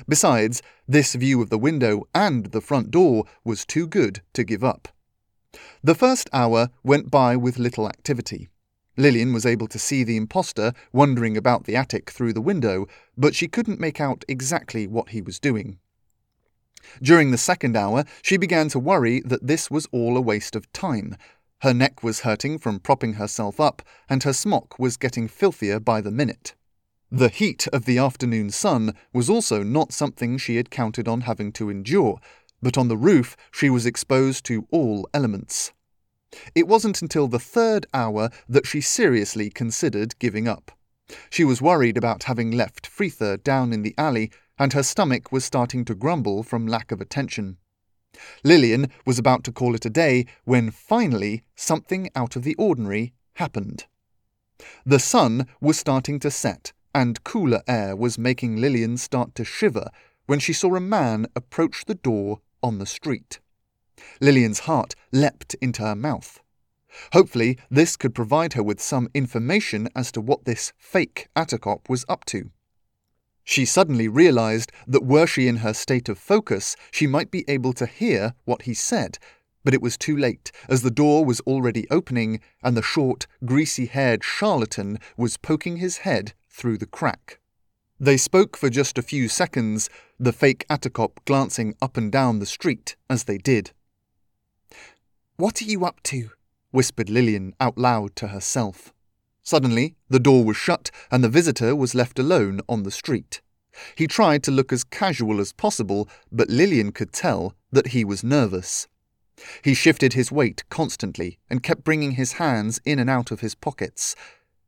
Besides, 0.07 0.61
this 0.87 1.15
view 1.15 1.41
of 1.41 1.49
the 1.49 1.57
window 1.57 2.03
and 2.13 2.45
the 2.51 2.61
front 2.61 2.91
door 2.91 3.25
was 3.43 3.65
too 3.65 3.87
good 3.87 4.21
to 4.33 4.43
give 4.43 4.63
up. 4.63 4.87
The 5.83 5.95
first 5.95 6.29
hour 6.31 6.69
went 6.83 7.09
by 7.09 7.35
with 7.35 7.57
little 7.57 7.87
activity. 7.87 8.49
Lillian 8.95 9.33
was 9.33 9.45
able 9.45 9.67
to 9.69 9.79
see 9.79 10.03
the 10.03 10.17
impostor 10.17 10.71
wandering 10.93 11.35
about 11.35 11.63
the 11.63 11.75
attic 11.75 12.11
through 12.11 12.33
the 12.33 12.41
window, 12.41 12.85
but 13.17 13.33
she 13.33 13.47
couldn't 13.47 13.79
make 13.79 13.99
out 13.99 14.23
exactly 14.27 14.85
what 14.85 15.09
he 15.09 15.19
was 15.19 15.39
doing. 15.39 15.79
During 17.01 17.31
the 17.31 17.37
second 17.37 17.75
hour, 17.75 18.05
she 18.21 18.37
began 18.37 18.69
to 18.69 18.79
worry 18.79 19.21
that 19.25 19.47
this 19.47 19.69
was 19.71 19.87
all 19.91 20.17
a 20.17 20.21
waste 20.21 20.55
of 20.55 20.71
time. 20.73 21.15
Her 21.61 21.73
neck 21.73 22.03
was 22.03 22.21
hurting 22.21 22.59
from 22.59 22.79
propping 22.79 23.13
herself 23.13 23.59
up, 23.59 23.81
and 24.09 24.23
her 24.23 24.33
smock 24.33 24.77
was 24.77 24.97
getting 24.97 25.27
filthier 25.27 25.79
by 25.79 26.01
the 26.01 26.11
minute. 26.11 26.53
The 27.11 27.29
heat 27.29 27.67
of 27.71 27.85
the 27.85 27.97
afternoon 27.97 28.49
sun 28.49 28.93
was 29.13 29.29
also 29.29 29.63
not 29.63 29.93
something 29.93 30.37
she 30.37 30.57
had 30.57 30.69
counted 30.69 31.07
on 31.07 31.21
having 31.21 31.51
to 31.53 31.69
endure, 31.69 32.19
but 32.61 32.77
on 32.77 32.87
the 32.87 32.97
roof 32.97 33.37
she 33.51 33.69
was 33.69 33.85
exposed 33.85 34.43
to 34.45 34.67
all 34.71 35.07
elements. 35.13 35.71
It 36.53 36.67
wasn't 36.67 37.01
until 37.01 37.27
the 37.27 37.39
third 37.39 37.85
hour 37.93 38.29
that 38.49 38.67
she 38.67 38.81
seriously 38.81 39.49
considered 39.49 40.19
giving 40.19 40.47
up. 40.47 40.71
She 41.29 41.43
was 41.43 41.61
worried 41.61 41.97
about 41.97 42.23
having 42.23 42.51
left 42.51 42.89
Fritha 42.89 43.41
down 43.43 43.71
in 43.71 43.83
the 43.83 43.93
alley, 43.97 44.31
and 44.57 44.73
her 44.73 44.83
stomach 44.83 45.31
was 45.31 45.45
starting 45.45 45.85
to 45.85 45.95
grumble 45.95 46.43
from 46.43 46.67
lack 46.67 46.91
of 46.91 47.01
attention. 47.01 47.57
Lillian 48.43 48.89
was 49.05 49.19
about 49.19 49.43
to 49.43 49.51
call 49.51 49.75
it 49.75 49.85
a 49.85 49.89
day 49.89 50.25
when 50.45 50.71
finally 50.71 51.43
something 51.55 52.09
out 52.15 52.35
of 52.35 52.43
the 52.43 52.55
ordinary 52.55 53.13
happened. 53.33 53.85
The 54.85 54.99
sun 54.99 55.47
was 55.59 55.77
starting 55.77 56.19
to 56.19 56.31
set, 56.31 56.71
and 56.93 57.23
cooler 57.25 57.61
air 57.67 57.95
was 57.95 58.17
making 58.17 58.55
Lillian 58.55 58.97
start 58.97 59.35
to 59.35 59.43
shiver 59.43 59.89
when 60.27 60.39
she 60.39 60.53
saw 60.53 60.75
a 60.75 60.79
man 60.79 61.27
approach 61.35 61.85
the 61.85 61.95
door 61.95 62.39
on 62.63 62.77
the 62.77 62.85
street. 62.85 63.39
Lillian's 64.21 64.59
heart 64.59 64.95
leapt 65.11 65.55
into 65.55 65.81
her 65.81 65.95
mouth. 65.95 66.39
Hopefully, 67.11 67.57
this 67.69 67.97
could 67.97 68.15
provide 68.15 68.53
her 68.53 68.63
with 68.63 68.81
some 68.81 69.09
information 69.13 69.89
as 69.95 70.11
to 70.13 70.21
what 70.21 70.45
this 70.45 70.71
fake 70.77 71.27
Attercop 71.35 71.89
was 71.89 72.05
up 72.07 72.23
to. 72.25 72.51
She 73.45 73.63
suddenly 73.63 74.07
realized 74.07 74.71
that 74.87 75.05
were 75.05 75.27
she 75.27 75.47
in 75.47 75.57
her 75.57 75.73
state 75.73 76.09
of 76.09 76.17
focus, 76.17 76.75
she 76.91 77.05
might 77.05 77.29
be 77.29 77.45
able 77.47 77.73
to 77.73 77.85
hear 77.85 78.33
what 78.43 78.63
he 78.63 78.73
said, 78.73 79.19
but 79.63 79.73
it 79.73 79.81
was 79.81 79.97
too 79.97 80.17
late, 80.17 80.51
as 80.67 80.81
the 80.81 80.91
door 80.91 81.23
was 81.23 81.41
already 81.41 81.87
opening 81.91 82.41
and 82.63 82.75
the 82.75 82.81
short, 82.81 83.27
greasy 83.45 83.85
haired 83.85 84.23
charlatan 84.23 84.97
was 85.15 85.37
poking 85.37 85.77
his 85.77 85.97
head 85.99 86.33
through 86.49 86.79
the 86.79 86.87
crack. 86.87 87.39
They 87.99 88.17
spoke 88.17 88.57
for 88.57 88.69
just 88.69 88.97
a 88.97 89.03
few 89.03 89.29
seconds, 89.29 89.89
the 90.19 90.33
fake 90.33 90.65
Attercop 90.67 91.23
glancing 91.25 91.75
up 91.81 91.97
and 91.97 92.11
down 92.11 92.39
the 92.39 92.45
street 92.45 92.95
as 93.09 93.23
they 93.23 93.37
did. 93.37 93.71
What 95.37 95.61
are 95.61 95.65
you 95.65 95.85
up 95.85 96.01
to? 96.03 96.31
whispered 96.71 97.09
Lillian 97.09 97.53
out 97.59 97.77
loud 97.77 98.15
to 98.17 98.29
herself. 98.29 98.91
Suddenly, 99.45 99.95
the 100.09 100.19
door 100.19 100.43
was 100.43 100.57
shut 100.57 100.89
and 101.11 101.23
the 101.23 101.29
visitor 101.29 101.75
was 101.75 101.93
left 101.93 102.17
alone 102.17 102.61
on 102.67 102.83
the 102.83 102.91
street. 102.91 103.41
He 103.95 104.07
tried 104.07 104.41
to 104.43 104.51
look 104.51 104.73
as 104.73 104.83
casual 104.83 105.39
as 105.39 105.53
possible, 105.53 106.09
but 106.31 106.49
Lillian 106.49 106.91
could 106.91 107.13
tell 107.13 107.53
that 107.71 107.87
he 107.87 108.03
was 108.03 108.23
nervous. 108.23 108.87
He 109.63 109.73
shifted 109.73 110.13
his 110.13 110.31
weight 110.31 110.63
constantly 110.69 111.37
and 111.49 111.61
kept 111.61 111.83
bringing 111.83 112.11
his 112.11 112.33
hands 112.33 112.79
in 112.85 112.99
and 112.99 113.09
out 113.09 113.31
of 113.31 113.41
his 113.41 113.53
pockets. 113.53 114.15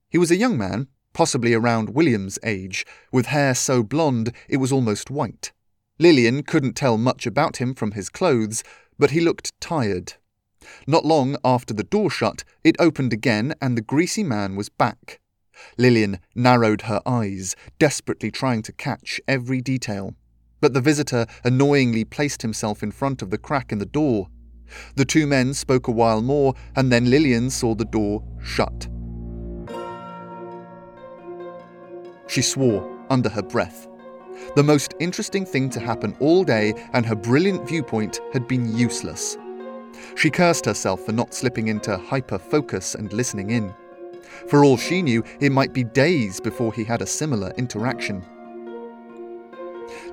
He 0.09 0.17
was 0.17 0.29
a 0.29 0.37
young 0.37 0.57
man, 0.57 0.87
possibly 1.13 1.53
around 1.53 1.95
William's 1.95 2.37
age, 2.43 2.85
with 3.11 3.27
hair 3.27 3.55
so 3.55 3.81
blonde 3.81 4.31
it 4.47 4.57
was 4.57 4.71
almost 4.71 5.09
white. 5.09 5.53
Lillian 5.97 6.43
couldn't 6.43 6.75
tell 6.75 6.97
much 6.97 7.25
about 7.25 7.57
him 7.57 7.73
from 7.73 7.93
his 7.93 8.09
clothes, 8.09 8.63
but 8.99 9.11
he 9.11 9.21
looked 9.21 9.59
tired. 9.59 10.13
Not 10.85 11.05
long 11.05 11.37
after 11.43 11.73
the 11.73 11.83
door 11.83 12.09
shut, 12.09 12.43
it 12.63 12.75
opened 12.79 13.13
again 13.13 13.53
and 13.61 13.77
the 13.77 13.81
greasy 13.81 14.23
man 14.23 14.55
was 14.55 14.69
back. 14.69 15.19
Lillian 15.77 16.19
narrowed 16.35 16.83
her 16.83 17.01
eyes, 17.05 17.55
desperately 17.79 18.31
trying 18.31 18.61
to 18.63 18.71
catch 18.71 19.19
every 19.27 19.61
detail. 19.61 20.15
But 20.59 20.73
the 20.73 20.81
visitor 20.81 21.25
annoyingly 21.43 22.03
placed 22.03 22.41
himself 22.41 22.83
in 22.83 22.91
front 22.91 23.21
of 23.21 23.29
the 23.29 23.37
crack 23.37 23.71
in 23.71 23.79
the 23.79 23.85
door. 23.85 24.27
The 24.95 25.05
two 25.05 25.27
men 25.27 25.53
spoke 25.53 25.87
a 25.87 25.91
while 25.91 26.21
more, 26.21 26.53
and 26.75 26.91
then 26.91 27.09
Lillian 27.09 27.49
saw 27.49 27.73
the 27.73 27.85
door 27.85 28.23
shut. 28.43 28.87
She 32.27 32.41
swore 32.41 32.87
under 33.09 33.29
her 33.29 33.41
breath. 33.41 33.87
The 34.55 34.63
most 34.63 34.93
interesting 34.99 35.45
thing 35.45 35.69
to 35.71 35.79
happen 35.79 36.15
all 36.19 36.43
day, 36.43 36.73
and 36.93 37.05
her 37.05 37.15
brilliant 37.15 37.67
viewpoint 37.67 38.19
had 38.33 38.47
been 38.47 38.75
useless. 38.77 39.37
She 40.17 40.31
cursed 40.31 40.65
herself 40.65 41.05
for 41.05 41.11
not 41.11 41.35
slipping 41.35 41.67
into 41.67 41.95
hyper 41.95 42.39
focus 42.39 42.95
and 42.95 43.13
listening 43.13 43.51
in. 43.51 43.71
For 44.49 44.65
all 44.65 44.75
she 44.75 45.03
knew, 45.03 45.23
it 45.39 45.51
might 45.51 45.73
be 45.73 45.83
days 45.83 46.39
before 46.39 46.73
he 46.73 46.83
had 46.83 47.03
a 47.03 47.05
similar 47.05 47.53
interaction. 47.55 48.25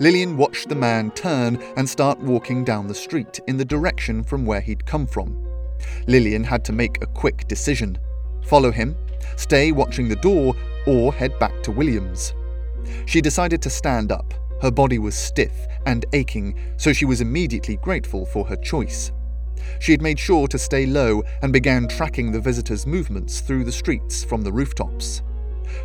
Lillian 0.00 0.36
watched 0.36 0.68
the 0.68 0.74
man 0.74 1.10
turn 1.12 1.56
and 1.78 1.88
start 1.88 2.18
walking 2.18 2.64
down 2.64 2.86
the 2.86 2.94
street 2.94 3.40
in 3.46 3.56
the 3.56 3.64
direction 3.64 4.22
from 4.22 4.44
where 4.44 4.60
he'd 4.60 4.84
come 4.84 5.06
from. 5.06 5.42
Lillian 6.06 6.44
had 6.44 6.66
to 6.66 6.72
make 6.72 7.02
a 7.02 7.06
quick 7.06 7.48
decision 7.48 7.98
follow 8.44 8.70
him, 8.70 8.94
stay 9.36 9.72
watching 9.72 10.06
the 10.06 10.16
door, 10.16 10.54
or 10.86 11.14
head 11.14 11.38
back 11.38 11.62
to 11.62 11.72
Williams. 11.72 12.34
She 13.06 13.22
decided 13.22 13.62
to 13.62 13.70
stand 13.70 14.12
up. 14.12 14.34
Her 14.60 14.70
body 14.70 14.98
was 14.98 15.14
stiff 15.14 15.66
and 15.86 16.04
aching, 16.12 16.58
so 16.76 16.92
she 16.92 17.06
was 17.06 17.22
immediately 17.22 17.76
grateful 17.76 18.26
for 18.26 18.44
her 18.44 18.56
choice. 18.56 19.10
She 19.80 19.92
had 19.92 20.02
made 20.02 20.18
sure 20.18 20.48
to 20.48 20.58
stay 20.58 20.86
low 20.86 21.22
and 21.42 21.52
began 21.52 21.88
tracking 21.88 22.32
the 22.32 22.40
visitor's 22.40 22.86
movements 22.86 23.40
through 23.40 23.64
the 23.64 23.72
streets 23.72 24.24
from 24.24 24.42
the 24.42 24.52
rooftops. 24.52 25.22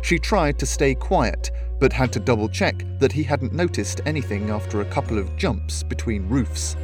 She 0.02 0.18
tried 0.18 0.58
to 0.58 0.66
stay 0.66 0.94
quiet, 0.94 1.50
but 1.78 1.92
had 1.92 2.12
to 2.12 2.20
double 2.20 2.48
check 2.48 2.84
that 2.98 3.12
he 3.12 3.22
hadn't 3.22 3.52
noticed 3.52 4.00
anything 4.06 4.50
after 4.50 4.80
a 4.80 4.90
couple 4.90 5.18
of 5.18 5.36
jumps 5.36 5.82
between 5.82 6.28
roofs. 6.28 6.76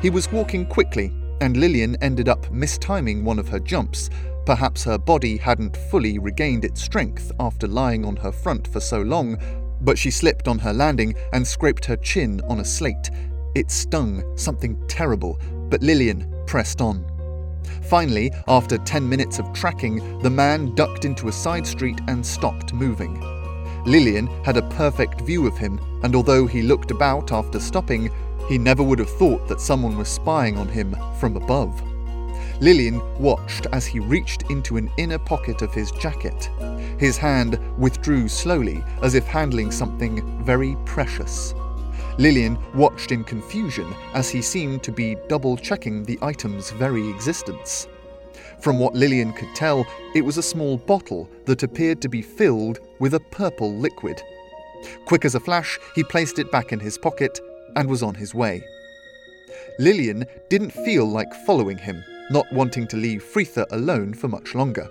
He 0.00 0.10
was 0.10 0.30
walking 0.30 0.66
quickly, 0.66 1.12
and 1.40 1.56
Lillian 1.56 1.96
ended 2.00 2.28
up 2.28 2.46
mistiming 2.46 3.22
one 3.22 3.38
of 3.38 3.48
her 3.48 3.58
jumps. 3.58 4.08
Perhaps 4.46 4.84
her 4.84 4.98
body 4.98 5.36
hadn't 5.36 5.76
fully 5.76 6.18
regained 6.18 6.64
its 6.64 6.80
strength 6.80 7.32
after 7.40 7.66
lying 7.66 8.04
on 8.04 8.16
her 8.16 8.32
front 8.32 8.68
for 8.68 8.80
so 8.80 9.02
long, 9.02 9.36
but 9.80 9.98
she 9.98 10.10
slipped 10.10 10.48
on 10.48 10.58
her 10.58 10.72
landing 10.72 11.14
and 11.32 11.46
scraped 11.46 11.84
her 11.84 11.96
chin 11.96 12.40
on 12.48 12.60
a 12.60 12.64
slate. 12.64 13.10
It 13.54 13.70
stung, 13.70 14.22
something 14.36 14.80
terrible, 14.86 15.40
but 15.68 15.82
Lillian 15.82 16.32
pressed 16.46 16.80
on. 16.80 17.04
Finally, 17.82 18.32
after 18.48 18.78
10 18.78 19.08
minutes 19.08 19.38
of 19.38 19.52
tracking, 19.52 20.18
the 20.20 20.30
man 20.30 20.74
ducked 20.74 21.04
into 21.04 21.28
a 21.28 21.32
side 21.32 21.66
street 21.66 22.00
and 22.08 22.24
stopped 22.24 22.72
moving. 22.72 23.20
Lillian 23.84 24.26
had 24.44 24.56
a 24.56 24.68
perfect 24.70 25.20
view 25.20 25.46
of 25.46 25.56
him, 25.56 25.78
and 26.02 26.16
although 26.16 26.46
he 26.46 26.62
looked 26.62 26.90
about 26.90 27.32
after 27.32 27.60
stopping, 27.60 28.10
he 28.48 28.58
never 28.58 28.82
would 28.82 28.98
have 28.98 29.10
thought 29.10 29.46
that 29.48 29.60
someone 29.60 29.96
was 29.96 30.08
spying 30.08 30.58
on 30.58 30.68
him 30.68 30.96
from 31.18 31.36
above. 31.36 31.80
Lillian 32.60 33.00
watched 33.20 33.66
as 33.72 33.86
he 33.86 34.00
reached 34.00 34.50
into 34.50 34.76
an 34.76 34.90
inner 34.96 35.18
pocket 35.18 35.62
of 35.62 35.74
his 35.74 35.90
jacket. 35.92 36.50
His 36.98 37.16
hand 37.16 37.58
withdrew 37.78 38.28
slowly, 38.28 38.82
as 39.02 39.14
if 39.14 39.26
handling 39.26 39.70
something 39.70 40.42
very 40.42 40.76
precious. 40.84 41.54
Lillian 42.18 42.58
watched 42.74 43.12
in 43.12 43.24
confusion 43.24 43.94
as 44.14 44.30
he 44.30 44.40
seemed 44.40 44.82
to 44.82 44.90
be 44.90 45.18
double 45.28 45.54
checking 45.54 46.02
the 46.02 46.18
item's 46.22 46.70
very 46.70 47.06
existence. 47.10 47.86
From 48.60 48.78
what 48.78 48.94
Lillian 48.94 49.34
could 49.34 49.54
tell, 49.54 49.86
it 50.14 50.22
was 50.22 50.38
a 50.38 50.42
small 50.42 50.78
bottle 50.78 51.28
that 51.44 51.62
appeared 51.62 52.00
to 52.00 52.08
be 52.08 52.22
filled 52.22 52.80
with 53.00 53.12
a 53.12 53.20
purple 53.20 53.74
liquid. 53.74 54.22
Quick 55.04 55.26
as 55.26 55.34
a 55.34 55.40
flash, 55.40 55.78
he 55.94 56.02
placed 56.04 56.38
it 56.38 56.50
back 56.50 56.72
in 56.72 56.80
his 56.80 56.96
pocket 56.96 57.38
and 57.76 57.86
was 57.86 58.02
on 58.02 58.14
his 58.14 58.34
way. 58.34 58.64
Lillian 59.78 60.24
didn't 60.48 60.70
feel 60.70 61.04
like 61.04 61.44
following 61.44 61.76
him, 61.76 62.02
not 62.30 62.50
wanting 62.50 62.86
to 62.88 62.96
leave 62.96 63.22
Fritha 63.22 63.66
alone 63.72 64.14
for 64.14 64.28
much 64.28 64.54
longer. 64.54 64.88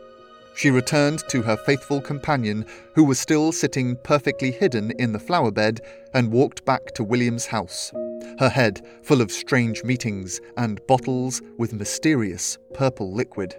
She 0.56 0.70
returned 0.72 1.22
to 1.28 1.42
her 1.42 1.58
faithful 1.58 2.00
companion, 2.00 2.66
who 2.94 3.04
was 3.04 3.20
still 3.20 3.52
sitting 3.52 3.98
perfectly 3.98 4.52
hidden 4.52 4.92
in 4.92 5.12
the 5.12 5.20
flower 5.20 5.52
bed, 5.52 5.82
and 6.14 6.32
walked 6.32 6.64
back 6.64 6.94
to 6.96 7.04
William's 7.04 7.48
house, 7.48 7.92
her 8.40 8.50
head 8.50 8.82
full 9.04 9.22
of 9.22 9.34
strange 9.34 9.84
meetings 9.84 10.40
and 10.56 10.80
bottles 10.88 11.42
with 11.58 11.74
mysterious 11.74 12.58
purple 12.74 13.14
liquid. 13.14 13.56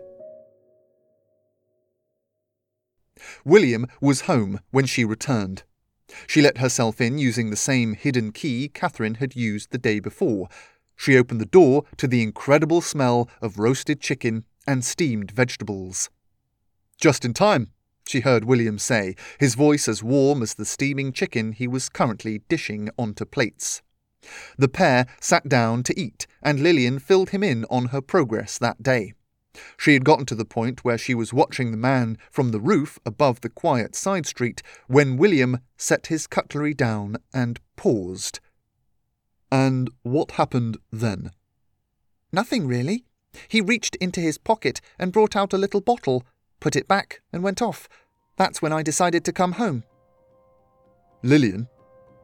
William 3.44 3.86
was 4.01 4.22
home 4.22 4.61
when 4.70 4.86
she 4.86 5.05
returned. 5.05 5.64
She 6.26 6.40
let 6.40 6.59
herself 6.59 7.01
in 7.01 7.18
using 7.18 7.51
the 7.51 7.57
same 7.57 7.92
hidden 7.92 8.32
key 8.32 8.68
Catherine 8.68 9.16
had 9.16 9.36
used 9.36 9.70
the 9.70 9.78
day 9.78 10.01
before. 10.01 10.49
She 10.97 11.18
opened 11.18 11.42
the 11.42 11.47
door 11.47 11.84
to 11.99 12.07
the 12.07 12.22
incredible 12.22 12.80
smell 12.80 13.28
of 13.42 13.59
roasted 13.59 14.01
chicken 14.01 14.44
and 14.66 14.82
steamed 14.84 15.30
vegetables. 15.30 16.09
Just 16.99 17.24
in 17.24 17.34
time, 17.34 17.70
she 18.07 18.20
heard 18.20 18.44
William 18.44 18.78
say, 18.78 19.16
his 19.38 19.55
voice 19.55 19.88
as 19.88 20.03
warm 20.03 20.42
as 20.42 20.55
the 20.55 20.64
steaming 20.64 21.12
chicken 21.12 21.53
he 21.53 21.66
was 21.66 21.88
currently 21.88 22.42
dishing 22.49 22.88
onto 22.97 23.24
plates. 23.24 23.82
The 24.57 24.68
pair 24.68 25.07
sat 25.20 25.49
down 25.49 25.82
to 25.84 26.01
eat, 26.01 26.26
and 26.42 26.61
Lillian 26.61 26.99
filled 26.99 27.30
him 27.30 27.42
in 27.42 27.64
on 27.70 27.86
her 27.86 28.01
progress 28.01 28.59
that 28.59 28.82
day. 28.82 29.12
She 29.78 29.94
had 29.94 30.05
gotten 30.05 30.26
to 30.26 30.34
the 30.34 30.44
point 30.44 30.84
where 30.84 30.99
she 30.99 31.14
was 31.14 31.32
watching 31.32 31.70
the 31.70 31.76
man 31.76 32.18
from 32.30 32.51
the 32.51 32.61
roof 32.61 32.99
above 33.07 33.40
the 33.40 33.49
quiet 33.49 33.94
side 33.94 34.26
street 34.26 34.62
when 34.86 35.16
William 35.16 35.61
set 35.76 36.09
his 36.09 36.26
cutlery 36.26 36.74
down 36.74 37.16
and 37.32 37.61
paused. 37.76 38.40
And 39.51 39.90
what 40.03 40.32
happened 40.32 40.76
then? 40.90 41.30
Nothing 42.32 42.66
really. 42.66 43.05
He 43.49 43.61
reached 43.61 43.97
into 43.97 44.20
his 44.20 44.38
pocket 44.38 44.80
and 44.99 45.12
brought 45.12 45.36
out 45.36 45.53
a 45.53 45.59
little 45.59 45.80
bottle 45.80 46.24
put 46.61 46.76
it 46.76 46.88
back, 46.88 47.20
and 47.32 47.42
went 47.42 47.62
off. 47.62 47.88
That's 48.36 48.61
when 48.61 48.72
I 48.72 48.82
decided 48.82 49.24
to 49.24 49.32
come 49.32 49.52
home. 49.52 49.84
Lillian? 51.22 51.68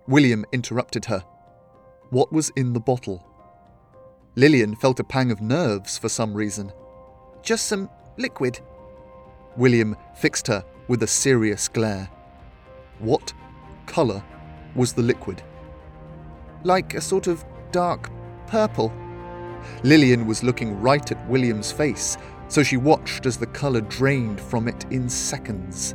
William 0.06 0.44
interrupted 0.52 1.06
her. 1.06 1.24
What 2.10 2.32
was 2.32 2.50
in 2.56 2.72
the 2.72 2.80
bottle? 2.80 3.26
Lillian 4.36 4.76
felt 4.76 5.00
a 5.00 5.04
pang 5.04 5.30
of 5.30 5.40
nerves 5.40 5.98
for 5.98 6.08
some 6.08 6.34
reason. 6.34 6.72
Just 7.42 7.66
some 7.66 7.88
liquid. 8.16 8.60
William 9.56 9.96
fixed 10.16 10.46
her 10.46 10.64
with 10.88 11.02
a 11.02 11.06
serious 11.06 11.68
glare. 11.68 12.08
What 12.98 13.32
colour 13.86 14.22
was 14.74 14.92
the 14.92 15.02
liquid? 15.02 15.42
Like 16.64 16.94
a 16.94 17.00
sort 17.00 17.26
of 17.26 17.44
dark 17.72 18.10
purple. 18.46 18.92
Lillian 19.82 20.26
was 20.26 20.42
looking 20.42 20.80
right 20.80 21.10
at 21.10 21.28
William's 21.28 21.72
face, 21.72 22.16
so 22.52 22.62
she 22.62 22.76
watched 22.76 23.24
as 23.24 23.38
the 23.38 23.46
colour 23.46 23.80
drained 23.80 24.38
from 24.38 24.68
it 24.68 24.84
in 24.90 25.08
seconds. 25.08 25.94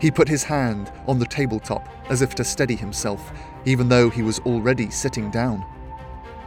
He 0.00 0.10
put 0.10 0.26
his 0.26 0.42
hand 0.42 0.90
on 1.06 1.20
the 1.20 1.26
tabletop 1.26 1.88
as 2.10 2.20
if 2.20 2.34
to 2.34 2.42
steady 2.42 2.74
himself, 2.74 3.30
even 3.64 3.88
though 3.88 4.10
he 4.10 4.22
was 4.22 4.40
already 4.40 4.90
sitting 4.90 5.30
down. 5.30 5.64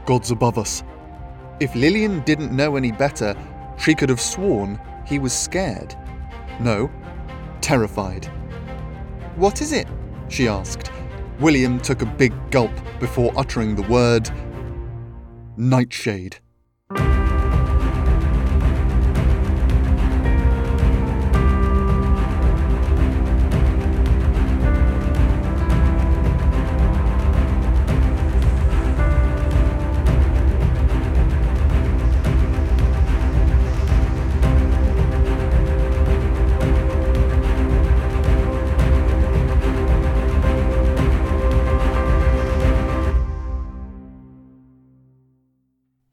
God's 0.05 0.31
above 0.31 0.57
us. 0.57 0.83
If 1.61 1.73
Lillian 1.75 2.19
didn't 2.23 2.51
know 2.51 2.75
any 2.75 2.91
better, 2.91 3.33
she 3.79 3.95
could 3.95 4.09
have 4.09 4.19
sworn 4.19 4.81
he 5.05 5.17
was 5.17 5.31
scared. 5.31 5.95
No, 6.59 6.91
terrified. 7.61 8.25
What 9.37 9.61
is 9.61 9.71
it? 9.71 9.87
she 10.27 10.49
asked. 10.49 10.91
William 11.39 11.79
took 11.79 12.01
a 12.01 12.05
big 12.17 12.33
gulp 12.51 12.71
before 12.99 13.31
uttering 13.37 13.75
the 13.75 13.83
word 13.83 14.29
Nightshade. 15.55 16.37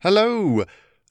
Hello! 0.05 0.63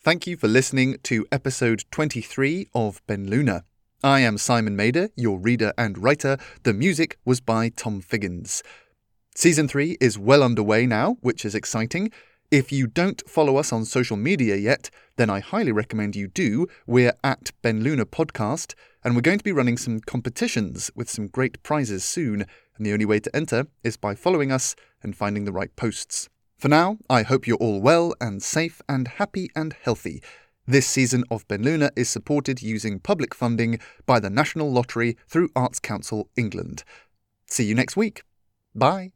Thank 0.04 0.28
you 0.28 0.38
for 0.38 0.48
listening 0.48 0.98
to 1.02 1.26
episode 1.32 1.84
23 1.90 2.68
of 2.76 3.02
Ben 3.08 3.28
Luna. 3.28 3.64
I 4.04 4.20
am 4.20 4.38
Simon 4.38 4.78
Mader, 4.78 5.10
your 5.16 5.40
reader 5.40 5.74
and 5.80 5.98
writer. 5.98 6.38
The 6.62 6.74
music 6.74 7.18
was 7.26 7.42
by 7.42 7.70
Tom 7.70 8.02
Figgins. 8.02 8.62
Season 9.34 9.68
3 9.68 9.98
is 10.00 10.20
well 10.20 10.44
underway 10.44 10.86
now, 10.86 11.18
which 11.22 11.44
is 11.44 11.56
exciting. 11.56 12.12
If 12.52 12.72
you 12.72 12.86
don't 12.86 13.28
follow 13.28 13.58
us 13.58 13.74
on 13.74 13.86
social 13.86 14.16
media 14.16 14.58
yet, 14.58 14.92
then 15.16 15.28
I 15.28 15.40
highly 15.40 15.72
recommend 15.72 16.16
you 16.16 16.28
do. 16.28 16.68
We're 16.86 17.16
at 17.24 17.50
Ben 17.64 17.82
Luna 17.84 18.06
Podcast, 18.06 18.76
and 19.04 19.16
we're 19.16 19.22
going 19.22 19.40
to 19.40 19.44
be 19.44 19.52
running 19.52 19.78
some 19.78 20.02
competitions 20.02 20.92
with 20.96 21.10
some 21.10 21.30
great 21.30 21.64
prizes 21.64 22.04
soon. 22.04 22.46
And 22.78 22.86
the 22.86 22.94
only 22.94 23.06
way 23.06 23.20
to 23.22 23.36
enter 23.36 23.66
is 23.84 23.98
by 23.98 24.14
following 24.14 24.52
us 24.52 24.76
and 25.02 25.18
finding 25.18 25.46
the 25.46 25.52
right 25.52 25.76
posts. 25.76 26.30
For 26.64 26.70
now, 26.70 26.98
I 27.10 27.24
hope 27.24 27.46
you're 27.46 27.58
all 27.58 27.82
well 27.82 28.14
and 28.22 28.42
safe 28.42 28.82
and 28.88 29.06
happy 29.06 29.50
and 29.54 29.76
healthy. 29.82 30.24
This 30.66 30.88
season 30.88 31.26
of 31.30 31.46
Ben 31.50 31.62
Luna 31.62 31.92
is 31.98 32.08
supported 32.08 32.62
using 32.62 33.00
public 33.02 33.36
funding 33.36 33.80
by 34.06 34.22
the 34.22 34.30
National 34.30 34.72
Lottery 34.72 35.18
through 35.28 35.50
Arts 35.58 35.80
Council 35.80 36.30
England. 36.38 36.86
See 37.48 37.66
you 37.66 37.76
next 37.76 37.98
week. 37.98 38.24
Bye. 38.74 39.12